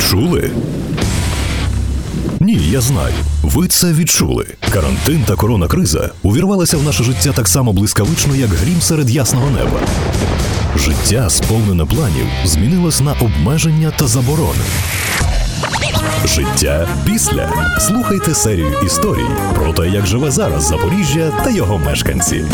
Відчули? 0.00 0.50
Ні, 2.40 2.58
я 2.70 2.80
знаю. 2.80 3.14
Ви 3.42 3.68
це 3.68 3.92
відчули. 3.92 4.46
Карантин 4.72 5.24
та 5.26 5.36
коронакриза 5.36 6.10
увірвалися 6.22 6.76
в 6.76 6.82
наше 6.82 7.04
життя 7.04 7.32
так 7.32 7.48
само 7.48 7.72
блискавично, 7.72 8.36
як 8.36 8.50
грім 8.50 8.80
серед 8.80 9.10
ясного 9.10 9.50
неба. 9.50 9.80
Життя, 10.76 11.30
сповнене 11.30 11.84
планів, 11.84 12.26
змінилось 12.44 13.00
на 13.00 13.12
обмеження 13.12 13.92
та 13.96 14.06
заборони. 14.06 14.64
Життя 16.24 16.88
після. 17.06 17.48
Слухайте 17.80 18.34
серію 18.34 18.72
історій 18.86 19.30
про 19.54 19.72
те, 19.72 19.88
як 19.88 20.06
живе 20.06 20.30
зараз 20.30 20.68
Запоріжжя 20.68 21.32
та 21.44 21.50
його 21.50 21.78
мешканці. 21.78 22.44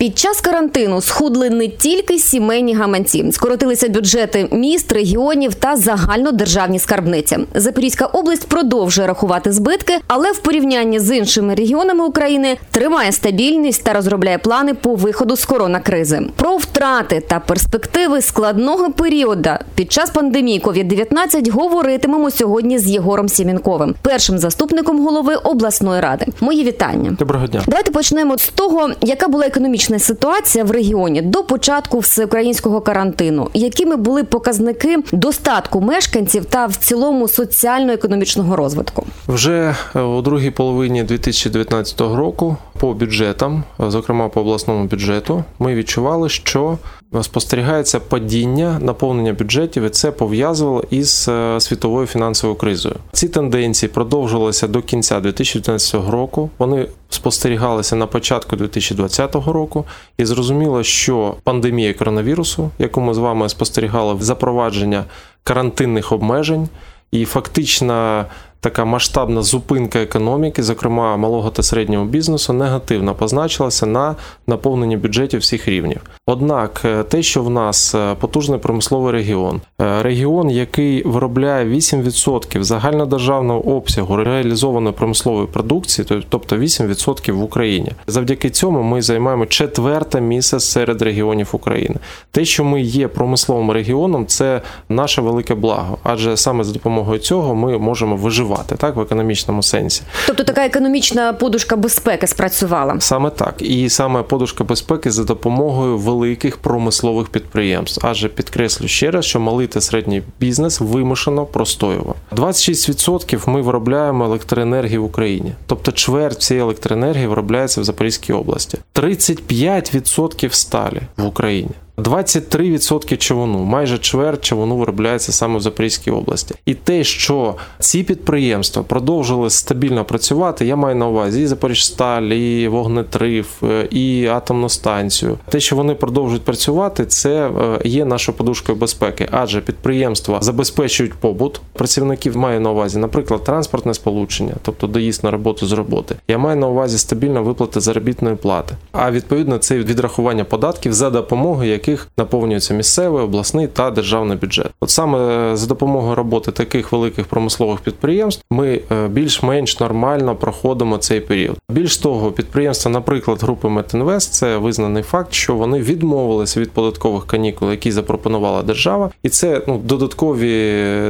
Під 0.00 0.18
час 0.18 0.40
карантину 0.40 1.00
схудли 1.00 1.50
не 1.50 1.68
тільки 1.68 2.18
сімейні 2.18 2.74
гаманці, 2.74 3.32
скоротилися 3.32 3.88
бюджети 3.88 4.48
міст, 4.52 4.92
регіонів 4.92 5.54
та 5.54 5.76
загальнодержавні 5.76 6.78
скарбниці. 6.78 7.38
Запорізька 7.54 8.06
область 8.06 8.48
продовжує 8.48 9.06
рахувати 9.06 9.52
збитки, 9.52 9.98
але 10.06 10.32
в 10.32 10.38
порівнянні 10.38 11.00
з 11.00 11.16
іншими 11.16 11.54
регіонами 11.54 12.04
України 12.04 12.56
тримає 12.70 13.12
стабільність 13.12 13.84
та 13.84 13.92
розробляє 13.92 14.38
плани 14.38 14.74
по 14.74 14.94
виходу 14.94 15.36
з 15.36 15.44
коронакризи. 15.44 16.20
Про 16.36 16.56
втрати 16.56 17.20
та 17.28 17.40
перспективи 17.40 18.20
складного 18.20 18.92
періоду 18.92 19.50
під 19.74 19.92
час 19.92 20.10
пандемії 20.10 20.60
COVID-19 20.60 21.50
говоритимемо 21.50 22.30
сьогодні 22.30 22.78
з 22.78 22.88
Єгором 22.88 23.28
Сімінковим, 23.28 23.94
першим 24.02 24.38
заступником 24.38 25.04
голови 25.04 25.34
обласної 25.34 26.00
ради. 26.00 26.26
Мої 26.40 26.64
вітання. 26.64 27.16
Доброго 27.18 27.46
дня. 27.46 27.62
Давайте 27.66 27.90
почнемо 27.90 28.38
з 28.38 28.48
того, 28.48 28.90
яка 29.02 29.28
була 29.28 29.46
економічна 29.46 29.89
ситуація 29.98 30.64
в 30.64 30.70
регіоні 30.70 31.22
до 31.22 31.44
початку 31.44 31.98
всеукраїнського 31.98 32.80
карантину. 32.80 33.50
Якими 33.54 33.96
були 33.96 34.24
показники 34.24 34.98
достатку 35.12 35.80
мешканців 35.80 36.44
та 36.44 36.66
в 36.66 36.76
цілому 36.76 37.28
соціально-економічного 37.28 38.56
розвитку? 38.56 39.06
Вже 39.28 39.74
е, 39.96 40.00
у 40.00 40.22
другій 40.22 40.50
половині 40.50 41.02
2019 41.02 42.00
року 42.00 42.56
по 42.78 42.94
бюджетам, 42.94 43.64
е, 43.80 43.90
зокрема 43.90 44.28
по 44.28 44.40
обласному 44.40 44.84
бюджету, 44.84 45.44
ми 45.58 45.74
відчували, 45.74 46.28
що 46.28 46.78
спостерігається 47.22 48.00
падіння 48.00 48.78
наповнення 48.78 49.32
бюджетів, 49.32 49.84
і 49.84 49.88
це 49.88 50.10
пов'язувало 50.12 50.84
із 50.90 51.28
е, 51.28 51.60
світовою 51.60 52.06
фінансовою 52.06 52.58
кризою. 52.58 52.94
Ці 53.12 53.28
тенденції 53.28 53.90
продовжувалися 53.90 54.68
до 54.68 54.82
кінця 54.82 55.20
2019 55.20 56.10
року. 56.10 56.50
Вони 56.58 56.86
спостерігалися 57.08 57.96
на 57.96 58.06
початку 58.06 58.56
2020 58.56 59.34
року, 59.34 59.84
і 60.18 60.24
зрозуміло, 60.24 60.82
що 60.82 61.36
пандемія 61.44 61.94
коронавірусу, 61.94 62.70
яку 62.78 63.00
ми 63.00 63.14
з 63.14 63.18
вами 63.18 63.48
спостерігали, 63.48 64.16
запровадження 64.20 65.04
карантинних 65.44 66.12
обмежень 66.12 66.68
і 67.10 67.24
фактична 67.24 68.26
така 68.60 68.84
масштабна 68.84 69.42
зупинка 69.42 69.98
економіки, 69.98 70.62
зокрема 70.62 71.16
малого 71.16 71.50
та 71.50 71.62
середнього 71.62 72.04
бізнесу, 72.04 72.52
негативно 72.52 73.14
позначилася 73.14 73.86
на 73.86 74.16
наповненні 74.46 74.96
бюджетів 74.96 75.40
всіх 75.40 75.68
рівнів. 75.68 76.00
Однак, 76.26 76.82
е, 76.84 77.02
те, 77.02 77.22
що 77.22 77.42
в 77.42 77.50
нас 77.50 77.94
е, 77.94 78.14
потужний 78.20 78.58
промисловий 78.58 79.12
регіон, 79.12 79.60
е, 79.80 80.02
регіон, 80.02 80.50
який 80.50 81.02
виробляє 81.02 81.64
8% 81.64 82.62
загальнодержавного 82.64 83.76
обсягу 83.76 84.16
реалізованої 84.16 84.94
промислової 84.94 85.46
продукції, 85.46 86.22
тобто 86.28 86.56
8% 86.56 87.32
в 87.32 87.42
Україні, 87.42 87.92
завдяки 88.06 88.50
цьому 88.50 88.82
ми 88.82 89.02
займаємо 89.02 89.46
четверте 89.46 90.20
місце 90.20 90.60
серед 90.60 91.02
регіонів 91.02 91.48
України. 91.52 91.96
Те, 92.30 92.44
що 92.44 92.64
ми 92.64 92.82
є 92.82 93.08
промисловим 93.08 93.70
регіоном, 93.70 94.26
це 94.26 94.62
наше 94.88 95.22
велике 95.22 95.54
благо, 95.54 95.98
адже 96.02 96.36
саме 96.36 96.64
за 96.64 96.72
допомогою 96.72 97.18
цього 97.18 97.54
ми 97.54 97.78
можемо 97.78 98.16
виживати 98.16 98.49
працювати 98.50 98.76
так 98.76 98.96
в 98.96 99.00
економічному 99.00 99.62
сенсі. 99.62 100.02
Тобто 100.26 100.44
така 100.44 100.66
економічна 100.66 101.32
подушка 101.32 101.76
безпеки 101.76 102.26
спрацювала 102.26 103.00
саме 103.00 103.30
так, 103.30 103.54
і 103.58 103.88
саме 103.88 104.22
подушка 104.22 104.64
безпеки 104.64 105.10
за 105.10 105.24
допомогою 105.24 105.98
великих 105.98 106.56
промислових 106.56 107.28
підприємств. 107.28 108.06
Адже 108.06 108.28
підкреслю 108.28 108.88
ще 108.88 109.10
раз, 109.10 109.24
що 109.24 109.40
малий 109.40 109.66
та 109.66 109.80
середній 109.80 110.22
бізнес 110.40 110.80
вимушено 110.80 111.46
простоював. 111.46 112.16
26% 112.32 113.48
ми 113.48 113.62
виробляємо 113.62 114.24
електроенергії 114.24 114.98
в 114.98 115.04
Україні, 115.04 115.52
тобто 115.66 115.92
чверть 115.92 116.42
цієї 116.42 116.62
електроенергії 116.62 117.26
виробляється 117.26 117.80
в 117.80 117.84
Запорізькій 117.84 118.32
області, 118.32 118.78
35% 118.94 120.52
сталі 120.52 121.00
в 121.16 121.24
Україні. 121.24 121.70
23% 122.00 123.16
човуну, 123.16 123.58
майже 123.58 123.98
чверть 123.98 124.44
човуну 124.44 124.76
виробляється 124.76 125.32
саме 125.32 125.58
в 125.58 125.60
Запорізькій 125.60 126.10
області. 126.10 126.54
І 126.66 126.74
те, 126.74 127.04
що 127.04 127.54
ці 127.78 128.02
підприємства 128.02 128.82
продовжили 128.82 129.50
стабільно 129.50 130.04
працювати, 130.04 130.66
я 130.66 130.76
маю 130.76 130.96
на 130.96 131.08
увазі 131.08 131.42
і 131.42 131.46
Запоріжсталь, 131.46 132.22
і 132.22 132.68
вогнетрив, 132.68 133.46
е, 133.62 133.88
і 133.90 134.26
атомну 134.26 134.68
станцію. 134.68 135.38
Те, 135.48 135.60
що 135.60 135.76
вони 135.76 135.94
продовжують 135.94 136.42
працювати, 136.42 137.06
це 137.06 137.48
е, 137.48 137.80
є 137.84 138.04
нашою 138.04 138.38
подушкою 138.38 138.78
безпеки, 138.78 139.28
адже 139.30 139.60
підприємства 139.60 140.38
забезпечують 140.40 141.14
побут 141.14 141.60
працівників. 141.72 142.36
Маю 142.36 142.60
на 142.60 142.70
увазі, 142.70 142.98
наприклад, 142.98 143.44
транспортне 143.44 143.94
сполучення, 143.94 144.54
тобто 144.62 144.86
доїзд 144.86 145.24
на 145.24 145.30
роботу 145.30 145.66
з 145.66 145.72
роботи. 145.72 146.14
Я 146.28 146.38
маю 146.38 146.56
на 146.56 146.68
увазі 146.68 146.98
стабільна 146.98 147.40
виплата 147.40 147.80
заробітної 147.80 148.36
плати. 148.36 148.76
А 148.92 149.10
відповідно 149.10 149.58
це 149.58 149.78
відрахування 149.78 150.44
податків 150.44 150.92
за 150.92 151.10
допомогою 151.10 151.70
яких 151.70 151.89
яких 151.90 152.08
наповнюється 152.18 152.74
місцевий, 152.74 153.24
обласний 153.24 153.66
та 153.66 153.90
державний 153.90 154.36
бюджет. 154.36 154.70
От 154.80 154.90
саме 154.90 155.50
за 155.56 155.66
допомогою 155.66 156.14
роботи 156.14 156.52
таких 156.52 156.92
великих 156.92 157.26
промислових 157.26 157.80
підприємств 157.80 158.44
ми 158.50 158.80
е, 158.92 159.08
більш-менш 159.08 159.80
нормально 159.80 160.36
проходимо 160.36 160.98
цей 160.98 161.20
період. 161.20 161.56
Більш 161.70 161.96
того, 161.96 162.32
підприємства, 162.32 162.92
наприклад, 162.92 163.42
групи 163.42 163.68
Метінвест, 163.68 164.32
це 164.32 164.56
визнаний 164.56 165.02
факт, 165.02 165.32
що 165.32 165.54
вони 165.54 165.78
відмовилися 165.78 166.60
від 166.60 166.70
податкових 166.70 167.26
канікул, 167.26 167.70
які 167.70 167.92
запропонувала 167.92 168.62
держава, 168.62 169.10
і 169.22 169.28
це 169.28 169.62
ну 169.68 169.78
додаткові 169.78 170.50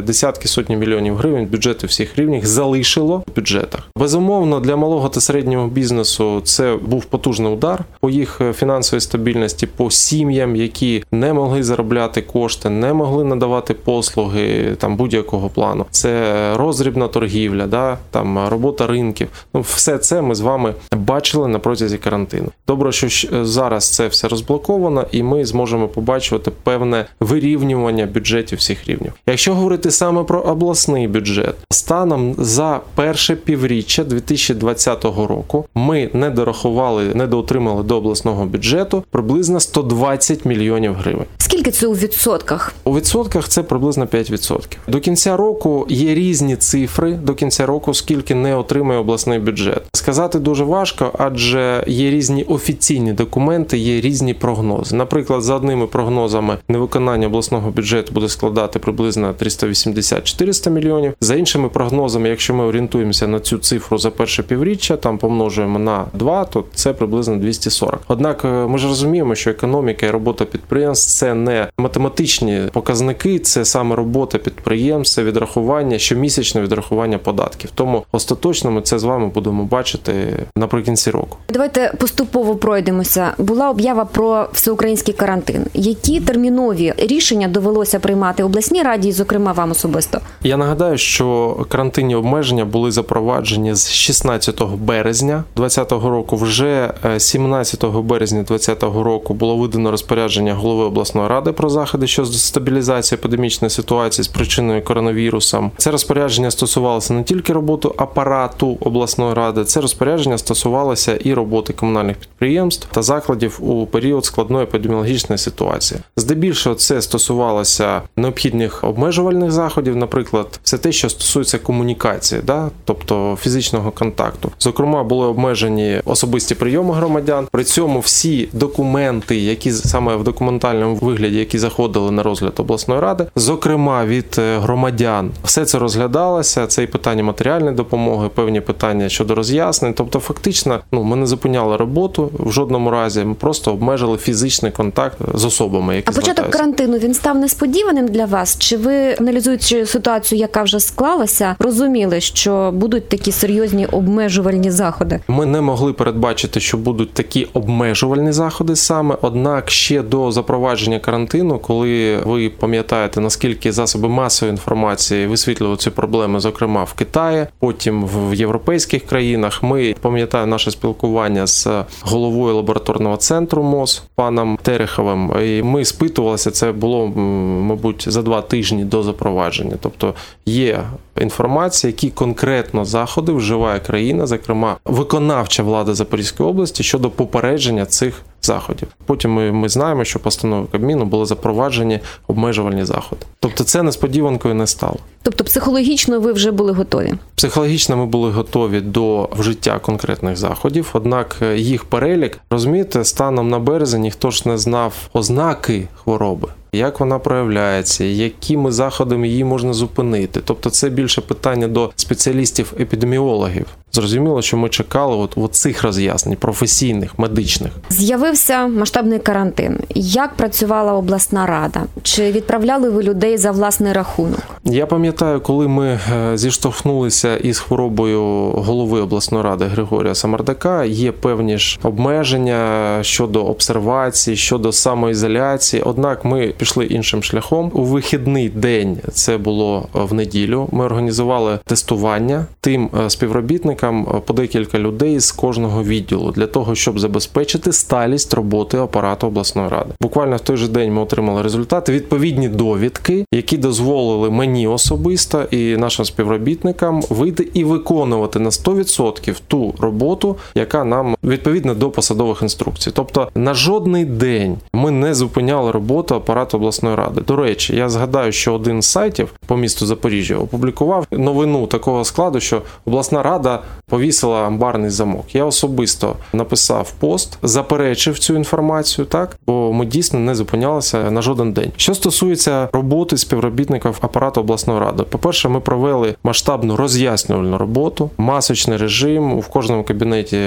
десятки 0.07 0.49
сотні 0.49 0.77
мільйонів 0.77 1.17
гривень 1.17 1.47
бюджету 1.47 1.87
всіх 1.87 2.19
рівнів 2.19 2.47
залишило 2.47 3.25
в 3.27 3.37
бюджетах. 3.37 3.89
Безумовно, 3.97 4.61
для 4.61 4.77
малого 4.77 5.09
та 5.09 5.21
середнього 5.21 5.69
бізнесу 5.69 6.41
це 6.45 6.77
був 6.83 7.05
потужний 7.05 7.53
удар 7.53 7.85
по 8.01 8.11
їх 8.11 8.41
фінансовій 8.55 9.01
стабільності, 9.01 9.67
по 9.67 9.91
сім'ям, 9.91 10.57
які 10.57 10.70
які 10.71 11.05
не 11.13 11.33
могли 11.33 11.63
заробляти 11.63 12.23
кошти, 12.23 12.71
не 12.71 12.93
могли 12.93 13.25
надавати 13.25 13.75
послуги 13.75 14.77
там 14.79 14.97
будь-якого 14.97 15.49
плану. 15.49 15.87
Це 15.91 16.35
розрібна 16.57 17.09
торгівля, 17.09 17.67
да 17.67 17.99
там 18.11 18.49
робота 18.49 18.87
ринків. 18.87 19.29
Ну, 19.55 19.61
все 19.61 19.99
це 19.99 20.23
ми 20.23 20.35
з 20.35 20.41
вами 20.41 20.75
бачили 20.97 21.49
на 21.49 21.59
протязі 21.59 21.99
карантину. 21.99 22.49
Добре, 22.67 22.93
що 22.93 23.09
зараз 23.45 23.91
це 23.91 24.07
все 24.07 24.29
розблоковано, 24.29 25.05
і 25.13 25.23
ми 25.23 25.45
зможемо 25.45 25.89
побачити 25.89 26.51
певне 26.63 27.07
вирівнювання 27.21 28.07
бюджетів 28.07 28.59
всіх 28.59 28.89
рівнів. 28.89 29.13
Якщо 29.27 29.55
говорити 29.55 29.91
саме 29.91 30.25
про 30.25 30.41
обласний 30.41 31.09
бюджет, 31.09 31.55
станом 31.71 32.35
за 32.39 32.81
перше 32.95 33.37
півріччя 33.37 34.05
2020 34.05 35.05
року 35.05 35.65
ми 35.75 36.11
не 36.13 36.31
дорахували, 36.31 37.05
не 37.15 37.27
доотримали 37.27 37.83
до 37.83 37.97
обласного 37.97 38.47
бюджету 38.47 39.05
приблизно 39.11 39.61
120 39.61 40.45
мільйонів 40.45 40.50
мільйонів 40.51 40.95
гривень. 40.95 41.27
Скільки 41.39 41.71
це 41.71 41.87
у 41.87 41.93
відсотках? 41.93 42.75
У 42.85 42.97
відсотках 42.97 43.49
це 43.49 43.63
приблизно 43.63 44.05
5%. 44.05 44.61
До 44.89 45.01
кінця 45.01 45.37
року 45.37 45.87
є 45.89 46.15
різні 46.15 46.57
цифри 46.57 47.13
до 47.13 47.35
кінця 47.35 47.67
року, 47.67 47.95
скільки 47.95 48.35
не 48.35 48.57
отримує 48.57 48.99
обласний 48.99 49.39
бюджет. 49.39 49.83
Сказати 49.93 50.39
дуже 50.39 50.65
важко, 50.65 51.11
адже 51.19 51.85
є 51.87 52.11
різні 52.11 52.45
офіційні 52.45 53.13
документи, 53.13 53.79
є 53.79 54.01
різні 54.01 54.35
прогнози. 54.35 54.97
Наприклад, 54.97 55.43
за 55.43 55.55
одними 55.55 55.87
прогнозами 55.87 56.59
невиконання 56.69 57.27
обласного 57.27 57.71
бюджету 57.71 58.13
буде 58.15 58.29
складати 58.29 58.79
приблизно 58.79 59.35
380-400 59.43 60.71
мільйонів. 60.71 61.13
За 61.21 61.35
іншими 61.35 61.69
прогнозами, 61.69 62.29
якщо 62.29 62.55
ми 62.55 62.65
орієнтуємося 62.65 63.27
на 63.27 63.41
цю 63.41 63.59
цифру 63.59 63.99
за 63.99 64.11
перше 64.11 64.43
півріччя, 64.43 64.97
там 64.97 65.19
помножуємо 65.19 65.79
на 65.79 66.05
2, 66.13 66.45
то 66.45 66.65
це 66.75 66.93
приблизно 66.93 67.37
240. 67.37 68.01
Однак 68.09 68.45
е, 68.45 68.49
ми 68.49 68.79
ж 68.79 68.89
розуміємо, 68.89 69.35
що 69.35 69.51
економіка 69.51 70.07
і 70.07 70.11
робота 70.11 70.40
підприємств 70.45 71.19
це 71.19 71.35
не 71.35 71.69
математичні 71.79 72.63
показники, 72.73 73.39
це 73.39 73.65
саме 73.65 73.97
робота 73.97 74.39
підприємств, 74.39 75.15
це 75.15 75.25
відрахування, 75.25 75.99
щомісячне 75.99 76.61
відрахування 76.61 77.19
податків. 77.19 77.71
Тому 77.75 78.05
остаточно 78.13 78.71
ми 78.71 78.83
це 78.83 78.99
з 78.99 79.05
вами 79.05 79.27
будемо 79.27 79.65
бачити 79.65 80.37
наприкінці 80.57 81.11
року. 81.11 81.37
Давайте 81.49 81.93
поступово 81.99 82.57
пройдемося. 82.57 83.35
Була 83.39 83.71
об'ява 83.71 84.05
про 84.05 84.49
всеукраїнський 84.53 85.15
карантин. 85.15 85.67
Які 85.75 86.21
термінові 86.21 86.95
рішення 86.97 87.49
довелося 87.49 88.01
приймати 88.01 88.43
обласній 88.43 88.83
раді, 88.83 89.09
і, 89.09 89.13
зокрема 89.13 89.53
вам 89.53 89.71
особисто? 89.71 90.21
Я 90.43 90.57
нагадаю, 90.57 90.99
що 90.99 91.57
карантинні 91.69 92.15
обмеження 92.15 92.65
були 92.65 92.91
запроваджені 92.91 93.75
з 93.75 93.91
16 93.91 94.63
березня 94.63 95.45
2020 95.57 95.93
року. 95.93 96.37
Вже 96.37 96.93
17 97.19 97.85
березня 97.85 98.39
2020 98.39 98.83
року 99.05 99.35
було 99.35 99.57
видано 99.57 99.91
розпорядження 99.91 100.30
голови 100.39 100.85
обласної 100.85 101.29
ради 101.29 101.53
про 101.53 101.71
заходи 101.71 102.07
щодо 102.07 102.29
стабілізації 102.29 103.19
епідемічної 103.19 103.71
ситуації 103.71 104.25
з 104.25 104.29
причиною 104.29 104.85
коронавірусом. 104.85 105.71
Це 105.77 105.91
розпорядження 105.91 106.51
стосувалося 106.51 107.15
не 107.15 107.23
тільки 107.23 107.53
роботи 107.53 107.89
апарату 107.97 108.79
обласної 108.81 109.35
ради, 109.35 109.65
це 109.65 109.81
розпорядження 109.81 110.39
стосувалося 110.39 111.17
і 111.17 111.35
роботи 111.35 111.73
комунальних 111.73 112.17
підприємств 112.17 112.89
та 112.91 113.03
закладів 113.03 113.59
у 113.61 113.87
період 113.87 114.25
складної 114.25 114.65
епідеміологічної 114.65 115.39
ситуації. 115.39 116.01
Здебільшого 116.17 116.75
це 116.77 117.03
стосувалося 117.03 118.03
необхідних 118.17 118.85
обмежувальних 118.85 119.51
заходів, 119.53 119.97
наприклад, 119.97 120.61
все 120.63 120.79
те, 120.79 120.93
що 120.93 121.09
стосується 121.09 121.59
комунікації, 121.59 122.41
да, 122.45 122.71
тобто 122.85 123.39
фізичного 123.41 123.91
контакту. 123.91 124.51
Зокрема, 124.59 125.05
були 125.05 125.27
обмежені 125.27 126.01
особисті 126.05 126.55
прийоми 126.55 126.95
громадян. 126.95 127.49
При 127.53 127.65
цьому 127.65 128.01
всі 128.01 128.49
документи, 128.53 129.37
які 129.37 129.73
саме 129.73 130.15
в 130.21 130.25
документальному 130.25 130.95
вигляді, 130.95 131.37
які 131.37 131.59
заходили 131.59 132.11
на 132.11 132.23
розгляд 132.23 132.53
обласної 132.57 133.01
ради, 133.01 133.27
зокрема 133.37 134.05
від 134.05 134.37
е, 134.39 134.59
громадян, 134.59 135.31
все 135.45 135.65
це 135.65 135.79
розглядалося. 135.79 136.67
Це 136.67 136.83
і 136.83 136.87
питання 136.87 137.23
матеріальної 137.23 137.77
допомоги, 137.77 138.29
певні 138.35 138.61
питання 138.61 139.09
щодо 139.09 139.35
роз'яснень. 139.35 139.95
Тобто, 139.95 140.19
фактично, 140.19 140.81
ну 140.93 141.03
ми 141.03 141.17
не 141.17 141.27
зупиняли 141.27 141.77
роботу 141.77 142.31
в 142.39 142.53
жодному 142.53 142.91
разі. 142.91 143.25
Ми 143.25 143.35
просто 143.35 143.73
обмежили 143.73 144.19
фізичний 144.19 144.73
контакт 144.73 145.19
з 145.35 145.45
особами, 145.45 145.97
які 145.97 146.09
а 146.09 146.13
початок 146.13 146.27
звертаються. 146.27 146.59
карантину 146.59 146.99
він 146.99 147.15
став 147.15 147.37
несподіваним 147.39 148.09
для 148.09 148.25
вас? 148.25 148.59
Чи 148.59 148.77
ви 148.77 149.17
аналізуючи 149.21 149.87
ситуацію, 149.87 150.39
яка 150.39 150.63
вже 150.63 150.81
склалася, 150.81 151.57
розуміли, 151.59 152.21
що 152.21 152.71
будуть 152.75 153.09
такі 153.09 153.33
серйозні 153.33 153.87
обмежувальні 153.87 154.71
заходи? 154.71 155.21
Ми 155.29 155.47
не 155.47 155.61
могли 155.61 155.93
передбачити, 155.93 156.61
що 156.61 156.77
будуть 156.77 157.13
такі 157.13 157.47
обмежувальні 157.53 158.33
заходи 158.33 158.77
саме. 158.77 159.17
Однак 159.23 159.71
ще 159.71 160.03
до 160.11 160.33
запровадження 160.33 160.99
карантину, 160.99 161.59
коли 161.59 162.17
ви 162.17 162.49
пам'ятаєте 162.49 163.21
наскільки 163.21 163.73
засоби 163.73 164.09
масової 164.09 164.51
інформації 164.51 165.27
висвітлювали 165.27 165.77
ці 165.77 165.91
проблеми, 165.91 166.41
зокрема 166.41 166.85
в 166.85 166.93
Китаї, 166.93 167.47
потім 167.59 168.05
в 168.05 168.35
європейських 168.35 169.07
країнах. 169.07 169.63
Ми 169.63 169.95
пам'ятаємо 170.01 170.51
наше 170.51 170.71
спілкування 170.71 171.47
з 171.47 171.69
головою 172.03 172.57
лабораторного 172.57 173.17
центру 173.17 173.63
МОЗ 173.63 174.03
паном 174.15 174.59
Тереховим. 174.63 175.33
І 175.45 175.63
ми 175.63 175.85
спитувалися. 175.85 176.51
Це 176.51 176.73
було 176.73 177.07
мабуть 177.07 178.05
за 178.09 178.23
два 178.23 178.43
тижні 178.43 178.85
до 178.85 179.03
запровадження. 179.03 179.77
Тобто 179.81 180.15
є 180.47 180.85
інформація, 181.21 181.89
які 181.89 182.11
конкретно 182.11 182.85
заходи 182.85 183.33
вживає 183.33 183.81
країна, 183.81 184.27
зокрема 184.27 184.77
виконавча 184.85 185.63
влада 185.63 185.95
Запорізької 185.95 186.49
області 186.49 186.83
щодо 186.83 187.11
попередження 187.11 187.87
цих 187.87 188.23
заходів. 188.43 188.89
Потім 189.07 189.33
ми, 189.33 189.53
ми 189.53 189.69
знаємо, 189.69 190.05
що 190.05 190.19
постанови 190.19 190.67
Кабміну 190.73 191.05
були 191.05 191.27
запроваджені 191.27 192.01
обмежувальні 192.29 192.85
заходи. 192.85 193.27
Тобто, 193.41 193.65
це 193.65 193.83
несподіванкою 193.83 194.55
не 194.55 194.67
стало. 194.67 194.97
Тобто, 195.23 195.45
психологічно 195.45 196.21
ви 196.21 196.33
вже 196.33 196.51
були 196.51 196.73
готові? 196.73 197.15
Психологічно 197.35 197.97
ми 197.97 198.07
були 198.07 198.31
готові 198.31 198.81
до 198.81 199.29
вжиття 199.33 199.79
конкретних 199.79 200.37
заходів, 200.37 200.91
однак 200.93 201.37
їх 201.55 201.85
перелік 201.85 202.41
розумієте, 202.51 203.05
станом 203.05 203.49
на 203.49 203.59
березень 203.59 204.03
ніхто 204.03 204.31
ж 204.31 204.49
не 204.49 204.59
знав 204.59 204.95
ознаки 205.13 205.89
хвороби. 205.95 206.49
Як 206.73 207.01
вона 207.01 207.19
проявляється, 207.19 208.05
якими 208.05 208.73
заходами 208.73 209.29
її 209.29 209.45
можна 209.45 209.73
зупинити? 209.73 210.41
Тобто, 210.45 210.71
це 210.71 210.89
більше 210.89 211.21
питання 211.21 211.69
до 211.69 211.91
спеціалістів-епідеміологів. 211.97 213.67
Зрозуміло, 213.93 214.43
що 214.43 214.57
ми 214.57 214.69
чекали 214.69 215.17
от, 215.17 215.33
от 215.37 215.55
цих 215.55 215.83
роз'яснень 215.83 216.37
професійних, 216.37 217.19
медичних. 217.19 217.73
З'явився 217.89 218.67
масштабний 218.67 219.19
карантин. 219.19 219.79
Як 219.95 220.35
працювала 220.35 220.93
обласна 220.93 221.47
рада? 221.47 221.83
Чи 222.03 222.33
відправляли 222.33 222.91
ви 222.91 223.03
людей 223.03 223.39
за 223.39 223.51
власний 223.51 223.93
рахунок? 223.93 224.41
Я 224.65 224.87
пам'ятаю, 224.87 225.41
коли 225.41 225.69
ми 225.69 226.01
зіштовхнулися 226.35 227.37
із 227.37 227.59
хворобою 227.59 228.23
голови 228.51 229.01
обласної 229.01 229.45
ради 229.45 229.65
Григорія 229.65 230.15
Самардака, 230.15 230.85
є 230.85 231.13
певні 231.13 231.59
ж 231.59 231.79
обмеження 231.83 232.99
щодо 233.03 233.45
обсервації, 233.45 234.37
щодо 234.37 234.73
самоізоляції. 234.73 235.83
Однак 235.83 236.25
ми 236.25 236.55
пішли 236.61 236.87
іншим 236.87 237.23
шляхом. 237.23 237.71
У 237.75 237.83
вихідний 237.83 238.49
день 238.49 238.99
це 239.13 239.39
було 239.39 239.89
в 239.93 240.15
неділю. 240.15 240.69
Ми 240.73 240.85
організували 240.85 241.59
тестування 241.65 242.47
тим 242.61 242.91
співробітникам 243.09 244.23
по 244.27 244.33
декілька 244.33 244.79
людей 244.79 245.21
з 245.21 245.33
кожного 245.33 245.85
відділу 245.85 246.31
для 246.31 246.47
того, 246.47 246.75
щоб 246.75 246.99
забезпечити 246.99 247.73
сталість 247.73 248.35
роботи 248.35 248.79
апарату 248.79 249.27
обласної 249.27 249.69
ради. 249.69 249.91
Буквально 250.01 250.37
в 250.37 250.41
той 250.41 250.57
же 250.57 250.69
день 250.69 250.93
ми 250.93 251.03
отримали 251.03 251.43
результати, 251.43 251.93
відповідні 251.93 252.49
довідки, 252.49 253.25
які 253.33 253.57
дозволили 253.57 254.31
мені 254.31 254.67
особисто 254.67 255.43
і 255.51 255.77
нашим 255.77 256.05
співробітникам 256.05 257.03
вийти 257.11 257.49
і 257.55 257.65
виконувати 257.65 258.39
на 258.39 258.51
100% 258.51 259.41
ту 259.49 259.75
роботу, 259.79 260.37
яка 260.55 260.85
нам 260.85 261.17
відповідна 261.25 261.75
до 261.75 261.91
посадових 261.91 262.43
інструкцій. 262.43 262.91
Тобто 262.91 263.29
на 263.35 263.55
жодний 263.55 264.05
день 264.05 264.57
ми 264.73 264.91
не 264.91 265.15
зупиняли 265.15 265.71
роботу 265.71 266.15
апарату 266.15 266.50
обласної 266.57 266.97
ради. 266.97 267.21
До 267.21 267.37
речі, 267.37 267.77
я 267.77 267.89
згадаю, 267.89 268.33
що 268.33 268.55
один 268.55 268.83
з 268.83 268.87
сайтів 268.87 269.35
по 269.47 269.57
місту 269.57 269.87
Запоріжжя 269.87 270.37
опублікував 270.37 271.07
новину 271.11 271.67
такого 271.67 272.05
складу, 272.05 272.41
що 272.41 272.63
обласна 272.85 273.23
рада 273.23 273.63
повісила 273.89 274.47
амбарний 274.47 274.91
замок. 274.91 275.35
Я 275.35 275.45
особисто 275.45 276.17
написав 276.33 276.93
пост, 276.93 277.39
заперечив 277.43 278.19
цю 278.19 278.37
інформацію, 278.37 279.05
так 279.05 279.37
бо 279.47 279.73
ми 279.73 279.87
дійсно 279.87 280.19
не 280.19 280.35
зупинялися 280.35 281.11
на 281.11 281.23
жоден 281.23 281.53
день. 281.53 281.73
Що 281.77 281.95
стосується 281.95 282.69
роботи 282.73 283.17
співробітників 283.17 283.99
апарату 284.01 284.41
обласної 284.41 284.81
ради, 284.81 285.03
по-перше, 285.03 285.49
ми 285.49 285.61
провели 285.61 286.15
масштабну 286.23 286.77
роз'яснювальну 286.77 287.59
роботу, 287.59 288.11
масочний 288.19 288.77
режим. 288.77 289.41
В 289.41 289.49
кожному 289.49 289.85
кабінеті 289.85 290.41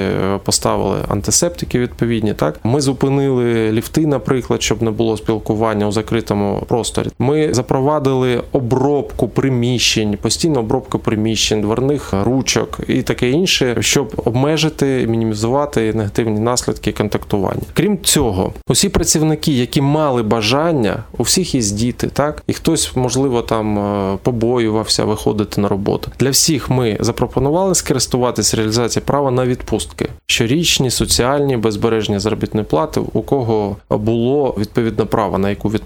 поставили 0.44 0.98
антисептики 1.10 1.80
відповідні. 1.80 2.34
Так 2.34 2.60
ми 2.64 2.82
зупинили 2.82 3.72
ліфти, 3.72 4.08
наприклад, 4.08 4.62
щоб 4.62 4.82
не 4.82 4.92
було 4.92 5.18
спілкування 5.18 5.88
у 5.88 5.92
закритому 5.94 6.64
просторі. 6.68 7.08
Ми 7.20 7.54
запровадили 7.54 8.44
обробку 8.52 9.28
приміщень, 9.28 10.18
постійну 10.22 10.60
обробку 10.60 11.00
приміщень, 11.00 11.62
дверних 11.62 12.14
ручок 12.24 12.80
і 12.88 13.02
таке 13.02 13.30
інше, 13.30 13.78
щоб 13.80 14.22
обмежити, 14.26 15.08
мінімізувати 15.08 15.94
негативні 15.94 16.40
наслідки 16.40 16.92
контактування. 16.92 17.62
Крім 17.74 18.02
цього, 18.02 18.54
усі 18.68 18.90
працівники, 18.90 19.52
які 19.52 19.82
мали 19.82 20.24
бажання, 20.24 21.04
у 21.18 21.24
всіх 21.24 21.56
є 21.56 21.62
діти, 21.62 22.08
так 22.08 22.44
і 22.48 22.54
хтось, 22.54 22.96
можливо, 22.96 23.42
там 23.42 24.18
побоювався 24.24 25.06
виходити 25.06 25.62
на 25.62 25.68
роботу. 25.68 26.12
Для 26.20 26.30
всіх 26.30 26.70
ми 26.70 26.98
запропонували 27.00 27.76
скористуватися 27.76 28.58
реалізацією 28.58 29.06
права 29.06 29.32
на 29.32 29.46
відпустки, 29.46 30.10
щорічні, 30.26 30.90
соціальні, 30.90 31.58
безбережні 31.58 32.20
заробітної 32.20 32.66
плати, 32.66 33.02
у 33.14 33.22
кого 33.22 33.78
було 33.90 34.56
відповідне 34.58 35.06
право 35.06 35.38
на 35.38 35.50
яку 35.50 35.70
відпустку, 35.70 35.83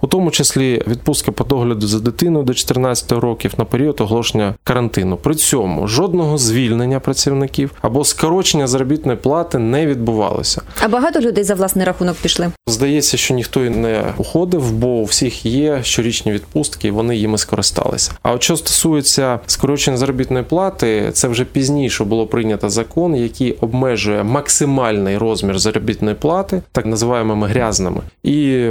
у 0.00 0.06
тому 0.06 0.30
числі 0.30 0.82
відпустка 0.86 1.32
по 1.32 1.44
догляду 1.44 1.86
за 1.86 2.00
дитиною 2.00 2.44
до 2.44 2.54
14 2.54 3.12
років 3.12 3.52
на 3.58 3.64
період 3.64 4.00
оголошення 4.00 4.54
карантину. 4.64 5.16
При 5.16 5.34
цьому 5.34 5.88
жодного 5.88 6.38
звільнення 6.38 7.00
працівників 7.00 7.72
або 7.82 8.04
скорочення 8.04 8.66
заробітної 8.66 9.18
плати 9.18 9.58
не 9.58 9.86
відбувалося. 9.86 10.62
А 10.84 10.88
багато 10.88 11.20
людей 11.20 11.44
за 11.44 11.54
власний 11.54 11.86
рахунок 11.86 12.16
пішли. 12.16 12.50
Здається, 12.66 13.16
що 13.16 13.34
ніхто 13.34 13.64
і 13.64 13.70
не 13.70 14.04
уходив, 14.16 14.72
бо 14.72 14.86
у 14.86 15.04
всіх 15.04 15.46
є 15.46 15.80
щорічні 15.82 16.32
відпустки, 16.32 16.88
і 16.88 16.90
вони 16.90 17.16
їми 17.16 17.38
скористалися. 17.38 18.12
А 18.22 18.32
от 18.32 18.42
що 18.42 18.56
стосується 18.56 19.40
скорочення 19.46 19.96
заробітної 19.96 20.44
плати, 20.44 21.10
це 21.12 21.28
вже 21.28 21.44
пізніше 21.44 22.04
було 22.04 22.26
прийнято 22.26 22.70
закон, 22.70 23.16
який 23.16 23.52
обмежує 23.52 24.22
максимальний 24.22 25.18
розмір 25.18 25.58
заробітної 25.58 26.14
плати, 26.14 26.62
так 26.72 26.86
називаємо 26.86 27.46
грязними, 27.46 28.00
і 28.22 28.66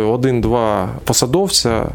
один-два 0.65 0.89
посадовця 1.03 1.85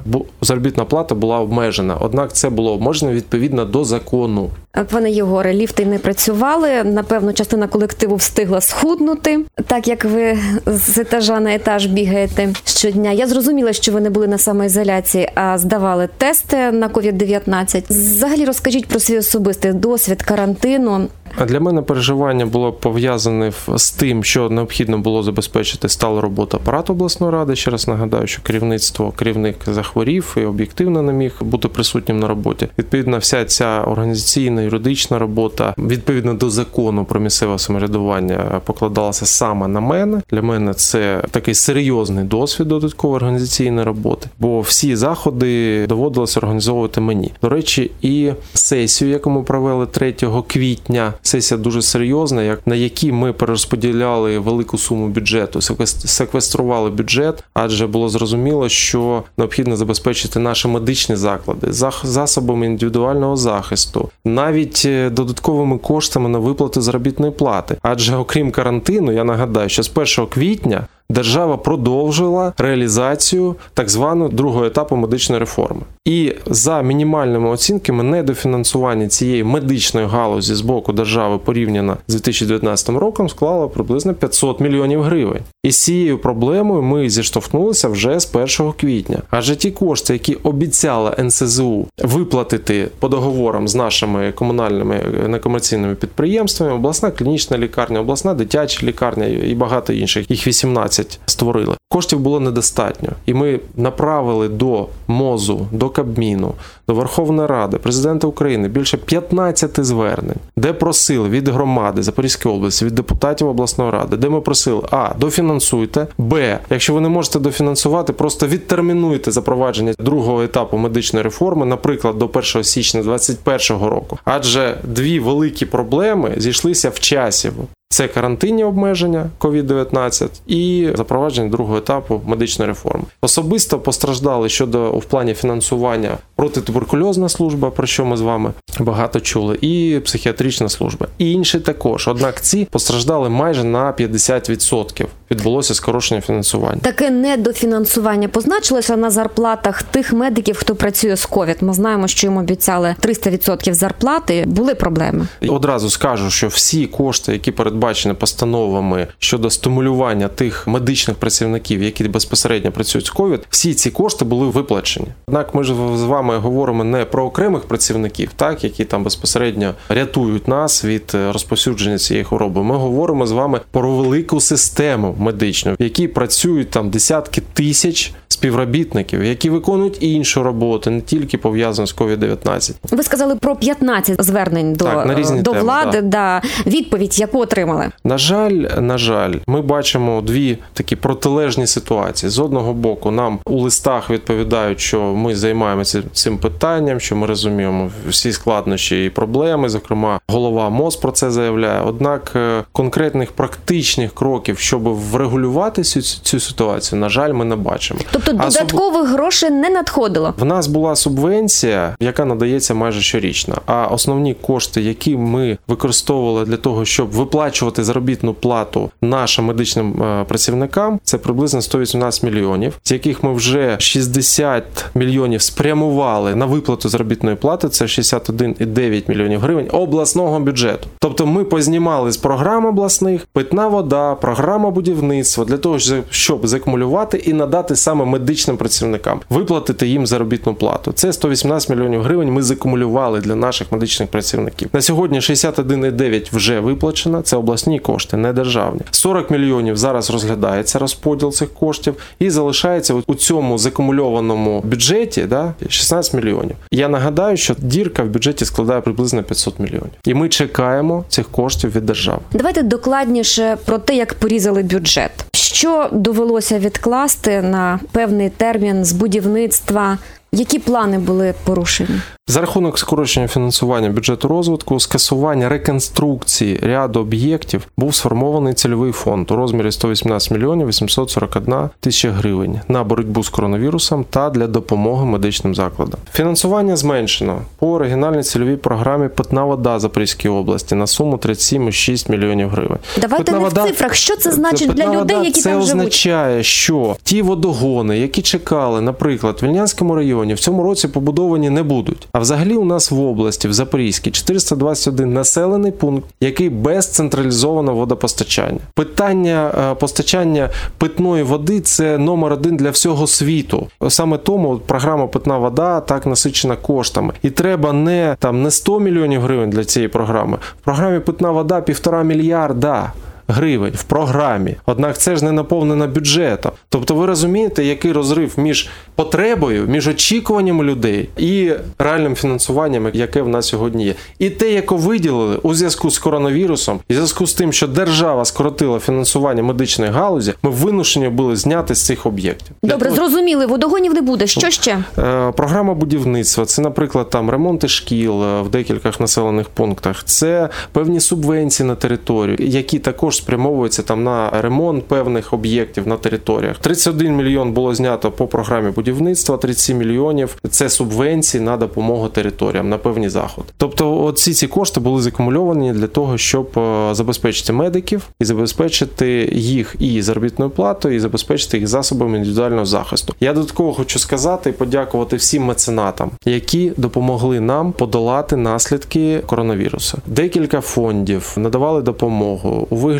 заробітна 0.41 0.85
плата 0.85 1.15
була 1.15 1.41
обмежена. 1.41 1.97
Однак 2.01 2.33
це 2.33 2.51
було 2.51 2.73
обмежено 2.73 3.13
відповідно 3.13 3.65
до 3.65 3.85
закону. 3.85 4.51
Пане 4.91 5.11
Єгоре, 5.11 5.55
ліфти 5.55 5.87
не 5.87 5.99
працювали. 5.99 6.85
Напевно, 6.85 7.33
частина 7.33 7.67
колективу 7.67 8.17
встигла 8.17 8.61
схуднути, 8.61 9.41
так 9.67 9.89
як 9.89 10.05
ви 10.05 10.39
з 10.67 10.99
етажа 10.99 11.41
на 11.41 11.55
етаж 11.55 11.87
бігаєте 11.87 12.49
щодня. 12.65 13.13
Я 13.13 13.27
зрозуміла, 13.27 13.73
що 13.73 13.93
ви 13.93 14.01
не 14.01 14.11
були 14.11 14.27
на 14.27 14.39
самоізоляції, 14.39 15.29
а 15.35 15.59
здавали 15.59 16.09
тести 16.19 16.73
на 16.73 16.89
COVID-19. 16.89 17.83
Взагалі 17.91 18.45
розкажіть 18.45 18.87
про 18.87 19.01
свій 19.01 19.19
особистий 19.19 19.73
досвід 19.73 20.23
карантину. 20.23 21.09
А 21.37 21.45
для 21.45 21.61
мене 21.61 21.83
переживання 21.83 22.47
було 22.47 22.73
пов'язане 22.73 23.53
з 23.77 23.91
тим, 23.91 24.25
що 24.25 24.51
необхідно 24.51 24.99
було 24.99 25.23
забезпечити 25.23 25.89
сталу 25.89 26.21
роботу 26.21 26.57
апарату 26.57 26.93
обласної 26.93 27.33
ради. 27.33 27.57
Ще 27.57 27.71
раз 27.71 27.89
нагадаю, 27.89 28.27
що 28.27 28.43
керівництво 28.43 29.11
керівник 29.11 29.57
захворів 29.67 30.37
і 30.37 30.45
об'єктивно 30.45 31.03
не 31.03 31.13
міг 31.13 31.33
бути 31.41 31.69
присутнім 31.69 32.21
на 32.21 32.29
роботі. 32.29 32.69
Відповідно, 32.79 33.19
вся 33.19 33.45
ця 33.45 33.83
організаційна 33.83 34.63
юридична 34.63 35.19
робота 35.19 35.75
відповідно 35.79 36.35
до 36.35 36.51
закону 36.51 37.05
про 37.05 37.21
місцеве 37.21 37.59
самоврядування 37.59 38.61
покладалася 38.65 39.27
саме 39.27 39.69
на 39.69 39.81
мене. 39.81 40.23
Для 40.31 40.43
мене 40.43 40.75
це 40.75 41.23
такий 41.31 41.55
серйозний 41.55 42.25
досвід 42.25 42.69
додаткової 42.69 43.17
організаційної 43.17 43.87
роботи, 43.87 44.29
бо 44.39 44.61
всі 44.61 44.97
заходи 44.97 45.87
доводилося 45.87 46.41
організовувати 46.41 47.01
мені. 47.01 47.33
До 47.43 47.49
речі, 47.49 47.91
і 48.03 48.33
сесію, 48.55 49.11
яку 49.11 49.31
ми 49.31 49.43
провели 49.43 49.87
3 49.87 50.15
квітня, 50.47 51.13
сесія 51.23 51.59
дуже 51.59 51.83
серйозна, 51.83 52.43
як 52.43 52.67
на 52.67 52.75
якій 52.75 53.13
ми 53.13 53.33
перерозподіляли 53.33 54.39
велику 54.39 54.79
суму 54.79 55.09
бюджету, 55.09 55.61
секвестрували 55.87 56.91
бюджет, 56.91 57.45
адже 57.55 57.87
було 57.87 58.09
зрозуміло, 58.09 58.69
що 58.69 59.23
необхідно 59.39 59.77
забезпечити 59.77 60.39
наші 60.39 60.69
медичні 60.69 61.17
заклади 61.17 61.73
засобами 62.05 62.67
індивідуального 62.67 63.37
захисту, 63.37 64.11
навіть 64.25 64.83
е, 64.87 65.11
додатковими 65.11 65.79
коштами 65.79 66.29
на 66.29 66.39
виплату 66.39 66.81
заробітної 66.81 67.33
плати. 67.33 67.77
Адже 67.83 68.17
окрім 68.17 68.51
карантину, 68.51 69.13
я 69.13 69.25
нагадаю, 69.25 69.69
що 69.69 69.83
з 69.83 69.91
1 70.19 70.27
квітня 70.27 70.87
держава 71.11 71.57
продовжила 71.57 72.53
реалізацію 72.59 73.57
так 73.75 73.89
званого 73.91 74.29
другого 74.31 74.65
етапу 74.65 74.97
медичної 74.97 75.41
реформи. 75.41 75.81
І 76.05 76.33
за 76.47 76.83
мінімальними 76.83 77.51
оцінками 77.51 78.03
недофінансування 78.03 79.09
цієї 79.09 79.45
медичної 79.45 80.07
галузі 80.07 80.55
з 80.55 80.61
боку 80.61 80.93
держави 80.93 81.39
порівняно 81.39 81.97
з 82.09 82.15
2019 82.15 82.89
роком 82.89 83.29
склало 83.29 83.69
приблизно 83.69 84.15
500 84.15 84.61
мільйонів 84.61 85.03
гривень. 85.03 85.43
І 85.63 85.73
з 85.73 85.77
цією 85.77 86.19
проблемою 86.19 86.83
ми 86.83 87.11
зіштовхнулися 87.11 87.89
вже 87.89 88.21
з 88.21 88.31
1 88.61 88.73
квітня. 88.73 89.23
Адже 89.31 89.57
ті 89.57 89.71
кошти, 89.71 90.13
які 90.13 90.35
обіцяла 90.35 91.17
НСЗУ 91.19 91.87
виплатити 92.03 92.89
по 92.99 93.09
договорам 93.09 93.69
з 93.69 93.75
нашими 93.75 94.33
комунальними 94.33 95.01
некомерційними 95.29 95.95
підприємствами, 95.95 96.73
обласна 96.73 97.11
клінічна 97.11 97.59
лікарня, 97.59 98.01
обласна 98.01 98.35
дитяча 98.35 98.87
лікарня 98.87 99.27
і 99.27 99.55
багато 99.55 99.93
інших, 99.93 100.31
їх 100.31 100.47
18 100.47 101.00
створили. 101.27 101.77
Коштів 101.93 102.21
було 102.21 102.41
недостатньо, 102.41 103.09
і 103.27 103.35
ми 103.35 103.61
направили 103.77 104.49
до 104.49 104.87
мозу, 105.07 105.67
до 105.73 105.89
Кабміну, 105.89 106.55
до 106.89 106.95
Верховної 106.95 107.49
Ради, 107.49 107.77
президента 107.77 108.27
України 108.27 108.69
більше 108.69 108.97
15 108.97 109.85
звернень, 109.85 110.37
де 110.57 110.73
просили 110.73 111.29
від 111.29 111.49
громади 111.49 112.03
Запорізької 112.03 112.55
області, 112.55 112.85
від 112.85 112.95
депутатів 112.95 113.49
обласної 113.49 113.91
ради, 113.91 114.17
де 114.17 114.29
ми 114.29 114.41
просили 114.41 114.83
а 114.91 115.15
дофінансуйте, 115.19 116.07
б, 116.19 116.59
якщо 116.71 116.95
ви 116.95 117.01
не 117.01 117.09
можете 117.09 117.39
дофінансувати, 117.39 118.13
просто 118.13 118.47
відтермінуйте 118.47 119.31
запровадження 119.31 119.95
другого 119.99 120.43
етапу 120.43 120.77
медичної 120.77 121.23
реформи, 121.23 121.67
наприклад, 121.67 122.19
до 122.19 122.27
1 122.27 122.65
січня 122.65 123.03
2021 123.03 123.89
року. 123.89 124.19
Адже 124.25 124.79
дві 124.85 125.21
великі 125.21 125.67
проблеми 125.67 126.35
зійшлися 126.37 126.91
в 126.91 127.01
часі. 127.01 127.51
Це 127.93 128.09
карантинні 128.09 128.65
обмеження 128.65 129.31
COVID-19 129.41 130.29
і 130.47 130.89
запровадження 130.95 131.51
другого 131.51 131.79
етапу 131.79 132.21
медичної 132.27 132.69
реформи. 132.69 133.05
Особисто 133.23 133.79
постраждали 133.79 134.49
щодо 134.49 134.91
в 134.91 135.05
плані 135.05 135.35
фінансування 135.35 136.19
протитуберкульозна 136.37 137.29
служба, 137.29 137.71
про 137.71 137.87
що 137.87 138.05
ми 138.05 138.17
з 138.17 138.21
вами 138.21 138.53
багато 138.79 139.21
чули, 139.21 139.59
і 139.61 140.01
психіатрична 140.05 140.69
служба. 140.69 141.07
І 141.19 141.33
інші 141.33 141.61
також. 141.61 142.09
Однак 142.09 142.41
ці 142.41 142.65
постраждали 142.71 143.29
майже 143.29 143.65
на 143.65 143.93
50%. 143.93 145.07
Відбулося 145.31 145.75
скорочення 145.75 146.21
фінансування. 146.21 146.81
Таке 146.83 147.11
недофінансування 147.11 148.29
позначилося 148.29 148.97
на 148.97 149.11
зарплатах 149.11 149.83
тих 149.83 150.13
медиків, 150.13 150.57
хто 150.57 150.75
працює 150.75 151.17
з 151.17 151.27
ковід. 151.27 151.57
Ми 151.61 151.73
знаємо, 151.73 152.09
що 152.09 152.27
їм 152.27 152.37
обіцяли 152.37 152.95
300% 153.03 153.73
зарплати. 153.73 154.45
Були 154.47 154.75
проблеми. 154.75 155.27
Одразу 155.49 155.91
скажу, 155.91 156.31
що 156.31 156.49
всі 156.49 156.87
кошти, 156.87 157.33
які 157.33 157.53
передбачені 157.53 157.80
постановами 158.15 159.07
щодо 159.19 159.51
стимулювання 159.51 160.29
тих 160.29 160.67
медичних 160.67 161.17
працівників, 161.17 161.83
які 161.83 162.05
безпосередньо 162.05 162.73
працюють 162.73 163.07
з 163.07 163.11
ковід, 163.11 163.41
всі 163.51 163.75
ці 163.75 163.91
кошти 163.91 164.25
були 164.25 164.47
виплачені. 164.47 165.07
Однак, 165.27 165.55
ми 165.55 165.65
ж 165.65 165.75
з 165.97 166.03
вами 166.03 166.39
говоримо 166.39 166.85
не 166.85 167.05
про 167.05 167.25
окремих 167.25 167.63
працівників, 167.63 168.31
так 168.37 168.65
які 168.65 168.85
там 168.85 169.05
безпосередньо 169.05 169.75
рятують 169.89 170.49
нас 170.49 170.85
від 170.85 171.17
розповсюдження 171.33 171.99
цієї 171.99 172.25
хвороби. 172.25 172.63
Ми 172.63 172.77
говоримо 172.77 173.27
з 173.27 173.33
вами 173.33 173.61
про 173.71 173.97
велику 173.97 174.41
систему 174.41 175.15
медичну, 175.19 175.73
в 175.81 175.83
якій 175.83 176.09
працюють 176.09 176.71
там 176.71 176.91
десятки 176.91 177.43
тисяч 177.53 178.15
співробітників, 178.29 179.25
які 179.25 179.51
виконують 179.51 180.03
іншу 180.03 180.43
роботу, 180.43 180.91
не 180.91 181.01
тільки 181.01 181.39
пов'язану 181.39 181.87
з 181.87 181.97
COVID-19. 181.97 182.75
Ви 182.91 183.03
сказали 183.03 183.37
про 183.37 183.57
15 183.57 184.25
звернень 184.25 184.73
до 184.75 184.85
так, 184.85 185.07
на 185.07 185.15
різні 185.15 185.43
до 185.43 185.51
теми, 185.51 185.63
влади. 185.63 186.01
Да. 186.01 186.21
Да. 186.21 186.43
Відповідь, 186.67 187.21
яку 187.21 187.41
отримали? 187.41 187.70
На 188.05 188.19
жаль, 188.19 188.67
на 188.79 188.99
жаль, 188.99 189.35
ми 189.47 189.63
бачимо 189.63 190.21
дві 190.21 190.59
такі 190.73 190.97
протилежні 190.97 191.67
ситуації. 191.67 192.31
З 192.31 192.39
одного 192.39 192.73
боку, 192.73 193.11
нам 193.11 193.39
у 193.47 193.61
листах 193.61 194.11
відповідають, 194.11 194.81
що 194.81 195.01
ми 195.03 195.37
займаємося 195.37 196.03
цим 196.13 196.39
питанням, 196.39 197.01
що 197.01 197.17
ми 197.17 197.27
розуміємо 197.27 197.91
всі 198.09 198.33
складнощі 198.33 199.05
і 199.05 199.11
проблеми. 199.11 199.69
Зокрема, 199.69 200.21
голова 200.29 200.71
МОЗ 200.71 200.97
про 200.97 201.13
це 201.13 201.31
заявляє. 201.31 201.83
Однак 201.87 202.33
е, 202.37 202.65
конкретних 202.73 203.33
практичних 203.33 204.15
кроків, 204.15 204.59
щоб 204.59 204.83
врегулювати 204.83 205.83
цю, 205.83 206.03
цю 206.03 206.41
ситуацію, 206.41 207.01
на 207.01 207.09
жаль, 207.09 207.33
ми 207.33 207.45
не 207.45 207.57
бачимо. 207.57 208.01
Тобто 208.11 208.33
додаткових 208.33 209.09
суб... 209.09 209.17
грошей 209.17 209.51
не 209.51 209.71
надходило. 209.71 210.35
В 210.39 210.45
нас 210.45 210.67
була 210.67 210.97
субвенція, 210.97 211.97
яка 212.01 212.25
надається 212.25 212.75
майже 212.75 213.01
щорічно. 213.01 213.57
А 213.67 213.87
основні 213.87 214.35
кошти, 214.35 214.83
які 214.83 215.17
ми 215.17 215.59
використовували 215.69 216.45
для 216.45 216.57
того, 216.57 216.85
щоб 216.85 217.11
виплачувати 217.11 217.60
заробітну 217.69 218.35
плату 218.35 218.91
нашим 219.03 219.45
медичним 219.45 220.03
е, 220.03 220.25
працівникам, 220.25 221.01
це 221.05 221.19
приблизно 221.19 221.63
118 221.63 222.23
мільйонів, 222.23 222.79
з 222.85 222.93
яких 222.93 223.25
ми 223.25 223.35
вже 223.35 223.77
60 223.79 224.65
мільйонів 224.95 225.43
спрямували 225.43 226.35
на 226.35 226.47
виплату 226.47 226.89
заробітної 226.89 227.37
плати. 227.37 227.69
Це 227.69 227.85
61,9 227.85 229.09
мільйонів 229.09 229.41
гривень 229.41 229.69
обласного 229.73 230.41
бюджету. 230.41 230.89
Тобто, 230.99 231.27
ми 231.27 231.45
познімали 231.45 232.13
з 232.13 232.17
програм 232.17 232.67
обласних 232.67 233.27
питна 233.33 233.69
вода, 233.69 234.15
програма 234.15 234.71
будівництва 234.71 235.45
для 235.45 235.57
того, 235.57 235.79
щоб 236.11 236.47
закумулювати 236.47 237.17
і 237.19 237.33
надати 237.33 237.77
саме 237.77 238.05
медичним 238.05 238.57
працівникам, 238.57 239.21
виплатити 239.31 239.89
їм 239.89 240.07
заробітну 240.07 240.55
плату. 240.55 240.93
Це 240.93 241.13
118 241.13 241.71
мільйонів 241.71 242.03
гривень. 242.03 242.33
Ми 242.33 242.43
закумулювали 242.43 243.21
для 243.21 243.35
наших 243.35 243.73
медичних 243.73 244.09
працівників. 244.09 244.69
На 244.73 244.81
сьогодні 244.81 245.19
61,9 245.19 246.37
вже 246.37 246.61
виплачено. 246.61 247.23
Це 247.23 247.37
обласні 247.51 247.79
кошти, 247.79 248.17
не 248.17 248.33
державні. 248.33 248.81
40 248.91 249.31
мільйонів 249.31 249.77
зараз 249.77 250.11
розглядається 250.11 250.79
розподіл 250.79 251.33
цих 251.33 251.55
коштів 251.55 251.95
і 252.19 252.31
залишається 252.31 252.95
у 253.07 253.15
цьому 253.15 253.59
закумульованому 253.59 254.61
бюджеті 254.65 255.23
да, 255.23 255.55
16 255.69 256.15
мільйонів. 256.15 256.57
Я 256.73 256.89
нагадаю, 256.89 257.37
що 257.37 257.55
дірка 257.59 258.03
в 258.03 258.07
бюджеті 258.07 258.45
складає 258.45 258.81
приблизно 258.81 259.23
500 259.23 259.59
мільйонів, 259.59 259.91
і 260.05 260.15
ми 260.15 260.29
чекаємо 260.29 261.05
цих 261.09 261.29
коштів 261.31 261.77
від 261.77 261.87
держави. 261.87 262.21
Давайте 262.33 262.63
докладніше 262.63 263.57
про 263.65 263.79
те, 263.79 263.97
як 263.97 264.15
порізали 264.15 264.63
бюджет. 264.63 265.11
Що 265.33 265.89
довелося 265.93 266.59
відкласти 266.59 267.43
на 267.43 267.81
певний 267.93 268.31
термін 268.31 268.85
з 268.85 268.93
будівництва? 268.93 269.99
Які 270.33 270.59
плани 270.59 270.99
були 270.99 271.35
порушені? 271.45 272.01
За 272.27 272.41
рахунок 272.41 272.79
скорочення 272.79 273.29
фінансування 273.29 273.89
бюджету 273.89 274.29
розвитку, 274.29 274.81
скасування 274.81 275.49
реконструкції 275.49 276.59
ряду 276.63 277.01
об'єктів 277.01 277.67
був 277.77 277.95
сформований 277.95 278.55
цільовий 278.55 278.93
фонд 278.93 279.31
у 279.31 279.37
розмірі 279.37 279.73
118 279.73 280.31
мільйонів 280.31 280.67
841 280.67 281.55
тисяча 281.81 282.11
гривень 282.11 282.61
на 282.69 282.85
боротьбу 282.85 283.23
з 283.23 283.29
коронавірусом 283.29 284.05
та 284.11 284.31
для 284.31 284.47
допомоги 284.47 285.05
медичним 285.05 285.55
закладам. 285.55 286.01
Фінансування 286.13 286.77
зменшено 286.77 287.43
по 287.59 287.73
оригінальній 287.73 288.23
цільовій 288.23 288.57
програмі 288.57 289.09
Питна 289.09 289.45
вода 289.45 289.79
Запорізькій 289.79 290.29
області 290.29 290.75
на 290.75 290.87
суму 290.87 291.17
37,6 291.17 292.11
мільйонів 292.11 292.49
гривень. 292.49 292.79
Давайте 293.01 293.25
питна 293.25 293.39
не 293.39 293.45
вода, 293.45 293.65
в 293.65 293.69
цифрах. 293.69 293.95
Що 293.95 294.17
це 294.17 294.33
значить 294.33 294.69
питна 294.69 294.85
для 294.85 295.01
людей, 295.01 295.17
вода, 295.17 295.27
які 295.27 295.41
це 295.41 295.51
там 295.51 295.53
живуть? 295.53 295.65
означає, 295.69 296.43
що 296.43 296.97
ті 297.03 297.23
водогони, 297.23 297.99
які 297.99 298.23
чекали, 298.23 298.81
наприклад, 298.81 299.39
в 299.41 299.45
Вільнянському 299.45 299.95
районі 299.95 300.20
мільйонів 300.21 300.37
в 300.37 300.41
цьому 300.41 300.63
році 300.63 300.89
побудовані 300.89 301.51
не 301.51 301.63
будуть. 301.63 302.09
А 302.13 302.19
взагалі 302.19 302.55
у 302.55 302.65
нас 302.65 302.91
в 302.91 303.01
області, 303.01 303.49
в 303.49 303.53
Запорізькій, 303.53 304.11
421 304.11 305.13
населений 305.13 305.73
пункт, 305.73 306.07
який 306.21 306.51
без 306.51 306.93
централізованого 306.93 307.77
водопостачання. 307.77 308.59
Питання 308.75 309.55
е, 309.73 309.75
постачання 309.75 310.51
питної 310.79 311.23
води 311.23 311.61
це 311.61 311.99
номер 311.99 312.33
один 312.33 312.57
для 312.57 312.71
всього 312.71 313.07
світу. 313.07 313.67
Саме 313.89 314.19
тому 314.19 314.61
програма 314.67 315.07
Питна 315.07 315.39
вода 315.39 315.81
так 315.81 316.07
насичена 316.07 316.57
коштами. 316.57 317.13
І 317.23 317.31
треба 317.31 317.73
не 317.73 318.17
там 318.19 318.43
не 318.43 318.51
100 318.51 318.81
мільйонів 318.81 319.21
гривень 319.21 319.51
для 319.51 319.65
цієї 319.65 319.89
програми. 319.89 320.39
В 320.61 320.65
програмі 320.65 321.01
Питна 321.01 321.31
вода 321.31 321.61
півтора 321.61 322.03
мільярда 322.03 322.93
гривень 323.31 323.73
в 323.77 323.83
програмі. 323.83 324.55
Однак 324.67 324.99
це 324.99 325.17
ж 325.17 325.25
не 325.25 325.33
наповнено 325.33 325.89
бюджетом. 325.89 326.53
Тобто, 326.69 326.95
ви 326.95 327.07
розумієте, 327.07 327.65
який 327.65 327.93
розрив 327.93 328.33
між 328.37 328.69
потребою, 328.95 329.67
між 329.67 329.89
очікуваннями 329.89 330.65
людей 330.65 331.09
і 331.19 331.53
реальним 331.79 332.15
фінансуванням, 332.15 332.91
яке 332.93 333.23
в 333.23 333.29
нас 333.29 333.49
сьогодні 333.49 333.85
є. 333.85 333.95
І 334.19 334.31
те, 334.31 334.51
яке 334.51 334.75
виділили 334.75 335.37
у 335.37 335.55
зв'язку 335.55 335.91
з 335.91 335.99
коронавірусом, 335.99 336.81
і 336.89 336.93
в 336.93 336.97
зв'язку 336.97 337.27
з 337.27 337.35
тим, 337.35 337.53
що 337.53 337.67
держава 337.67 338.25
скоротила 338.25 338.79
фінансування 338.79 339.43
медичної 339.43 339.91
галузі, 339.91 340.35
ми 340.43 340.51
вимушені 340.51 341.09
були 341.09 341.37
зняти 341.37 341.75
з 341.75 341.87
цих 341.87 342.07
об'єктів. 342.07 342.57
Добре, 342.63 342.89
того, 342.91 342.97
зрозуміли, 342.97 343.47
водогонів 343.47 343.95
не 343.95 344.01
буде. 344.01 344.27
Що 344.27 344.51
ще? 344.51 344.79
Е, 344.99 345.33
Програма 345.37 345.75
будівництва 345.75 346.45
це, 346.45 346.63
наприклад, 346.63 347.11
там 347.11 347.31
ремонти 347.31 347.69
шкіл 347.69 348.25
е, 348.25 348.43
в 348.43 348.49
декількох 348.49 349.01
населених 349.01 349.49
пунктах, 349.49 350.05
це 350.05 350.49
певні 350.73 351.01
субвенції 351.01 351.67
на 351.67 351.75
територію, 351.75 352.37
які 352.41 352.79
також 352.79 353.20
спрямовуються 353.21 353.83
там 353.83 354.05
на 354.05 354.31
ремонт 354.31 354.85
певних 354.85 355.33
об'єктів 355.33 355.89
на 355.89 355.97
територіях. 355.97 356.59
31 356.59 357.17
мільйон 357.17 357.53
було 357.53 357.75
знято 357.75 358.11
по 358.11 358.27
програмі 358.27 358.71
будівництва, 358.71 359.37
37 359.37 359.79
мільйонів 359.79 360.37
це 360.51 360.69
субвенції 360.69 361.45
на 361.45 361.57
допомогу 361.57 362.09
територіям 362.09 362.69
на 362.69 362.79
певні 362.79 363.09
заходи. 363.09 363.49
Тобто, 363.57 364.05
оці 364.05 364.33
ці 364.33 364.47
кошти 364.47 364.81
були 364.81 365.03
закумульовані 365.03 365.73
для 365.73 365.87
того, 365.87 366.19
щоб 366.19 366.59
е, 366.59 366.95
забезпечити 366.95 367.53
медиків 367.53 368.03
і 368.21 368.25
забезпечити 368.25 369.31
їх 369.33 369.77
і 369.79 370.03
заробітною 370.03 370.51
платою, 370.51 370.97
і 370.97 371.01
забезпечити 371.01 371.59
їх 371.59 371.69
засобами 371.69 372.19
індивідуального 372.19 372.65
захисту. 372.65 373.15
Я 373.21 373.33
додатково 373.33 373.73
хочу 373.73 373.99
сказати 373.99 374.51
і 374.51 374.53
подякувати 374.53 375.17
всім 375.17 375.45
меценатам, 375.45 376.11
які 376.25 376.73
допомогли 376.77 377.41
нам 377.41 377.73
подолати 377.73 378.37
наслідки 378.37 379.23
коронавірусу. 379.27 379.99
Декілька 380.07 380.61
фондів 380.61 381.33
надавали 381.37 381.83
допомогу 381.83 382.67
у 382.71 382.77
вигляді 382.77 383.00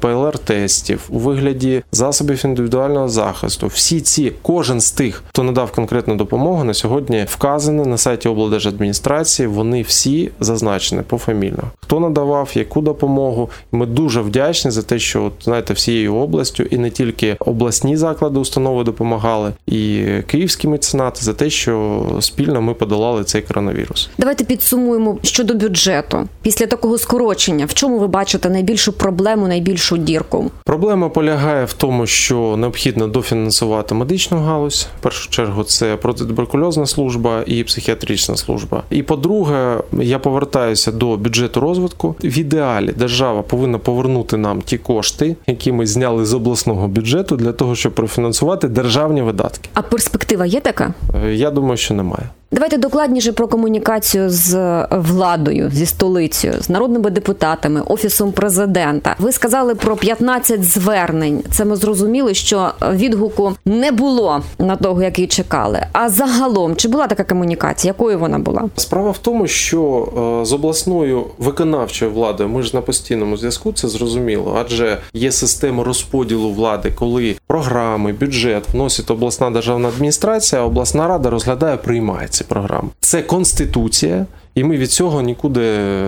ПЛР-тестів, 0.00 0.98
у 1.08 1.18
вигляді 1.18 1.82
засобів 1.92 2.44
індивідуального 2.44 3.08
захисту. 3.08 3.66
Всі 3.66 4.00
ці, 4.00 4.32
кожен 4.42 4.80
з 4.80 4.90
тих, 4.90 5.22
хто 5.28 5.42
надав 5.42 5.72
конкретну 5.72 6.16
допомогу, 6.16 6.64
на 6.64 6.74
сьогодні 6.74 7.26
вказані 7.28 7.86
на 7.86 7.98
сайті 7.98 8.28
облдержадміністрації. 8.28 9.46
Вони 9.46 9.82
всі 9.82 10.30
зазначені 10.40 11.02
пофамільно. 11.02 11.62
Хто 11.80 12.00
надавав 12.00 12.50
яку 12.54 12.80
допомогу? 12.80 13.50
Ми 13.72 13.86
дуже 13.86 14.20
вдячні 14.20 14.70
за 14.70 14.82
те, 14.82 14.98
що 14.98 15.24
от, 15.24 15.32
знаєте, 15.44 15.74
всією 15.74 16.14
областю 16.14 16.62
і 16.62 16.78
не 16.78 16.90
тільки 16.90 17.36
обласні 17.40 17.96
заклади, 17.96 18.38
установи 18.38 18.84
допомагали, 18.84 19.52
і 19.66 20.06
київські 20.26 20.68
меценати 20.68 21.20
за 21.22 21.32
те, 21.32 21.50
що 21.50 22.06
спільно 22.20 22.62
ми 22.62 22.74
подолали 22.74 23.24
цей 23.24 23.42
коронавірус. 23.42 24.10
Давайте 24.18 24.44
підсумуємо 24.44 25.18
щодо 25.22 25.54
бюджету. 25.54 26.28
Після 26.42 26.66
такого 26.66 26.98
скорочення, 26.98 27.66
в 27.66 27.74
чому 27.74 27.98
ви 27.98 28.06
бачите 28.06 28.50
найбільшу 28.50 28.92
проблему, 29.00 29.48
найбільшу 29.48 29.96
дірку? 29.96 30.50
Проблема 30.64 31.08
полягає 31.08 31.64
в 31.64 31.72
тому, 31.72 32.06
що 32.06 32.56
необхідно 32.56 33.08
дофінансувати 33.08 33.94
медичну 33.94 34.38
галузь. 34.38 34.86
В 35.00 35.02
першу 35.02 35.30
чергу 35.30 35.64
це 35.64 35.96
протитуберкульозна 35.96 36.86
служба 36.86 37.42
і 37.46 37.64
психіатрична 37.64 38.36
служба. 38.36 38.82
І 38.90 39.02
по-друге, 39.02 39.76
я 39.92 40.18
повертаюся 40.18 40.92
до 40.92 41.16
бюджету 41.16 41.60
розвитку. 41.60 42.14
В 42.24 42.38
ідеалі 42.38 42.92
держава 42.96 43.42
повинна 43.42 43.78
повернути 43.78 44.36
нам 44.36 44.62
ті 44.62 44.78
кошти, 44.78 45.36
які 45.46 45.72
ми 45.72 45.86
зняли 45.86 46.24
з 46.24 46.34
обласного 46.34 46.88
бюджету, 46.88 47.36
для 47.36 47.52
того, 47.52 47.74
щоб 47.74 47.92
профінансувати 47.94 48.68
державні 48.68 49.22
видатки. 49.22 49.68
А 49.74 49.82
перспектива 49.82 50.46
є 50.46 50.60
така? 50.60 50.94
Е, 51.24 51.34
Я 51.34 51.50
думаю, 51.50 51.76
що 51.76 51.94
немає. 51.94 52.28
Давайте 52.52 52.76
докладніше 52.78 53.32
про 53.32 53.48
комунікацію 53.48 54.30
з 54.30 54.86
владою, 54.90 55.70
зі 55.74 55.86
столицею, 55.86 56.54
з 56.60 56.70
народними 56.70 57.10
депутатами, 57.10 57.80
офісом 57.80 58.32
президента. 58.32 59.16
Ви 59.18 59.32
сказали 59.32 59.74
про 59.74 59.96
15 59.96 60.64
звернень. 60.64 61.42
Це 61.50 61.64
ми 61.64 61.76
зрозуміли, 61.76 62.34
що 62.34 62.70
відгуку 62.92 63.52
не 63.64 63.92
було 63.92 64.42
на 64.58 64.76
того, 64.76 65.02
який 65.02 65.26
чекали. 65.26 65.86
А 65.92 66.08
загалом, 66.08 66.76
чи 66.76 66.88
була 66.88 67.06
така 67.06 67.24
комунікація? 67.24 67.90
Якою 67.90 68.18
вона 68.18 68.38
була? 68.38 68.64
Справа 68.76 69.10
в 69.10 69.18
тому, 69.18 69.46
що 69.46 70.08
е, 70.42 70.44
з 70.44 70.52
обласною 70.52 71.24
виконавчою 71.38 72.10
владою 72.10 72.48
ми 72.48 72.62
ж 72.62 72.76
на 72.76 72.82
постійному 72.82 73.36
зв'язку, 73.36 73.72
це 73.72 73.88
зрозуміло, 73.88 74.56
адже 74.60 74.98
є 75.12 75.32
система 75.32 75.84
розподілу 75.84 76.52
влади, 76.52 76.92
коли 76.98 77.36
програми, 77.46 78.12
бюджет 78.12 78.68
вносить 78.72 79.10
обласна 79.10 79.50
державна 79.50 79.88
адміністрація, 79.88 80.62
обласна 80.62 81.08
рада 81.08 81.30
розглядає, 81.30 81.76
приймає 81.76 82.28
ці 82.40 82.44
програми. 82.44 82.88
Це 83.00 83.22
конституція. 83.22 84.26
І 84.54 84.64
ми 84.64 84.76
від 84.76 84.90
цього 84.90 85.22
нікуди 85.22 85.60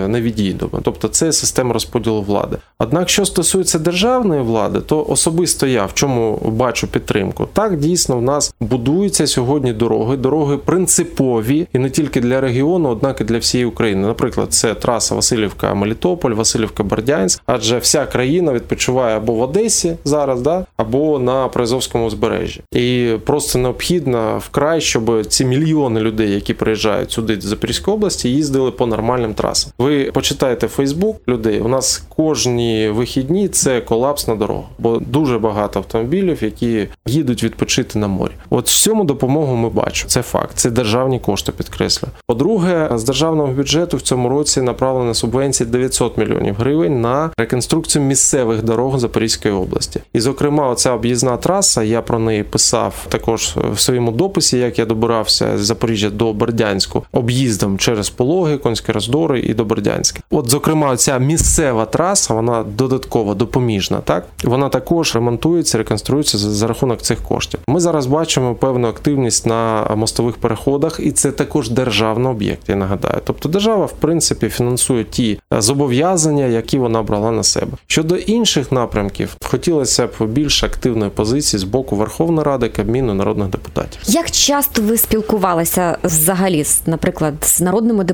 не 0.09 0.21
відійдемо. 0.21 0.81
Тобто 0.83 1.09
це 1.09 1.33
система 1.33 1.73
розподілу 1.73 2.23
влади. 2.23 2.57
Однак, 2.79 3.09
що 3.09 3.25
стосується 3.25 3.79
державної 3.79 4.43
влади, 4.43 4.81
то 4.81 5.07
особисто 5.09 5.67
я 5.67 5.87
в 5.87 5.95
чому 5.95 6.39
бачу 6.45 6.89
підтримку. 6.89 7.49
Так 7.53 7.79
дійсно 7.79 8.17
в 8.17 8.23
нас 8.23 8.55
будуються 8.61 9.27
сьогодні 9.27 9.73
дороги, 9.73 10.17
дороги 10.17 10.57
принципові 10.57 11.69
і 11.73 11.79
не 11.79 11.91
тільки 11.91 12.21
для 12.21 12.41
регіону, 12.41 12.89
однак 12.89 13.21
і 13.21 13.25
для 13.25 13.39
всієї 13.39 13.67
України. 13.67 14.07
Наприклад, 14.07 14.53
це 14.53 14.75
траса 14.75 15.15
Васильівка 15.15 15.75
Мелітополь, 15.75 16.31
Васильівка 16.31 16.83
Бердянськ, 16.83 17.43
адже 17.47 17.79
вся 17.79 18.07
країна 18.07 18.53
відпочиває 18.53 19.17
або 19.17 19.33
в 19.33 19.41
Одесі 19.41 19.97
зараз, 20.05 20.41
да, 20.41 20.67
або 20.77 21.19
на 21.19 21.49
Приазовському 21.49 22.07
узбережжі. 22.07 22.61
І 22.73 23.13
просто 23.25 23.59
необхідно 23.59 24.39
вкрай, 24.39 24.81
щоб 24.81 25.27
ці 25.27 25.45
мільйони 25.45 26.01
людей, 26.01 26.31
які 26.31 26.55
приїжджають 26.55 27.11
сюди 27.11 27.37
до 27.37 27.49
Запорізької 27.49 27.97
області, 27.97 28.32
їздили 28.33 28.71
по 28.71 28.87
нормальним 28.87 29.35
трасам. 29.35 29.73
Ви 29.79 30.05
почитаєте 30.05 30.69
Фейсбук 30.69 31.21
людей. 31.29 31.61
У 31.61 31.69
нас 31.69 32.03
кожні 32.17 32.89
вихідні 32.89 33.49
це 33.49 33.81
колапс 33.81 34.29
на 34.29 34.35
дорогах, 34.35 34.65
бо 34.79 34.97
дуже 34.97 35.39
багато 35.39 35.79
автомобілів, 35.79 36.45
які 36.45 36.89
їдуть 37.07 37.45
відпочити 37.45 37.99
на 37.99 38.09
морі. 38.09 38.33
От 38.51 38.69
в 38.69 38.83
цьому 38.83 39.05
допомогу 39.05 39.57
ми 39.57 39.69
бачимо. 39.69 40.09
Це 40.09 40.23
факт. 40.23 40.53
Це 40.55 40.71
державні 40.71 41.21
кошти, 41.21 41.53
підкреслю. 41.53 42.09
По-друге, 42.27 42.91
з 42.95 43.05
державного 43.05 43.53
бюджету 43.53 43.97
в 43.97 44.01
цьому 44.01 44.29
році 44.29 44.63
направлено 44.63 45.15
субвенції 45.15 45.71
900 45.71 46.19
мільйонів 46.19 46.55
гривень 46.59 47.01
на 47.01 47.31
реконструкцію 47.37 48.05
місцевих 48.05 48.63
дорог 48.63 48.99
Запорізької 48.99 49.55
області. 49.55 50.01
І, 50.13 50.21
зокрема, 50.21 50.69
оця 50.69 50.93
об'їзна 50.93 51.37
траса. 51.37 51.83
Я 51.83 52.03
про 52.03 52.19
неї 52.19 52.43
писав 52.43 53.07
також 53.09 53.57
в 53.73 53.81
своєму 53.81 54.11
дописі, 54.11 54.59
як 54.59 54.79
я 54.79 54.85
добирався 54.85 55.59
з 55.59 55.61
Запоріжжя 55.61 56.11
до 56.11 56.33
Бердянську 56.33 57.05
об'їздом 57.13 57.79
через 57.79 58.11
Пологи, 58.23 58.59
Конські 58.59 58.93
Роздори 58.93 59.41
і 59.41 59.55
до 59.55 59.65
Бердянська. 59.65 60.21
От, 60.31 60.51
зокрема, 60.51 60.97
ця 60.97 61.19
місцева 61.19 61.85
траса, 61.85 62.35
вона 62.35 62.63
додаткова, 62.63 63.35
допоміжна. 63.35 64.01
Так 64.05 64.25
вона 64.45 64.69
також 64.69 65.15
ремонтується, 65.15 65.79
реконструюється 65.79 66.39
за, 66.39 66.51
за 66.51 66.67
рахунок 66.67 67.03
цих 67.03 67.23
коштів. 67.23 67.61
Ми 67.69 67.81
зараз 67.81 68.07
бачимо 68.07 68.55
певну 68.55 68.89
активність 68.89 69.47
на 69.47 69.91
мостових 69.97 70.37
переходах, 70.37 71.01
і 71.03 71.13
це 71.13 71.33
також 71.33 71.71
державний 71.71 72.31
об'єкт. 72.33 72.69
Я 72.69 72.77
нагадаю. 72.77 73.21
Тобто, 73.25 73.49
держава, 73.49 73.87
в 73.87 73.93
принципі, 73.93 74.49
фінансує 74.49 75.05
ті 75.05 75.39
зобов'язання, 75.51 76.47
які 76.47 76.79
вона 76.79 77.03
брала 77.03 77.31
на 77.31 77.43
себе. 77.43 77.73
Щодо 77.87 78.17
інших 78.17 78.73
напрямків, 78.73 79.37
хотілося 79.45 80.07
б 80.07 80.11
більш 80.21 80.65
активної 80.65 81.11
позиції 81.11 81.61
з 81.61 81.65
боку 81.65 81.97
Верховної 81.97 82.45
Ради, 82.45 82.69
Кабміну, 82.69 83.15
народних 83.15 83.49
депутатів. 83.49 84.01
Як 84.07 84.31
часто 84.31 84.83
ви 84.83 84.97
спілкувалися 84.97 85.99
взагалі, 86.05 86.65
наприклад, 86.87 87.35
з 87.41 87.61
народними 87.61 88.05
депутатами? 88.05 88.12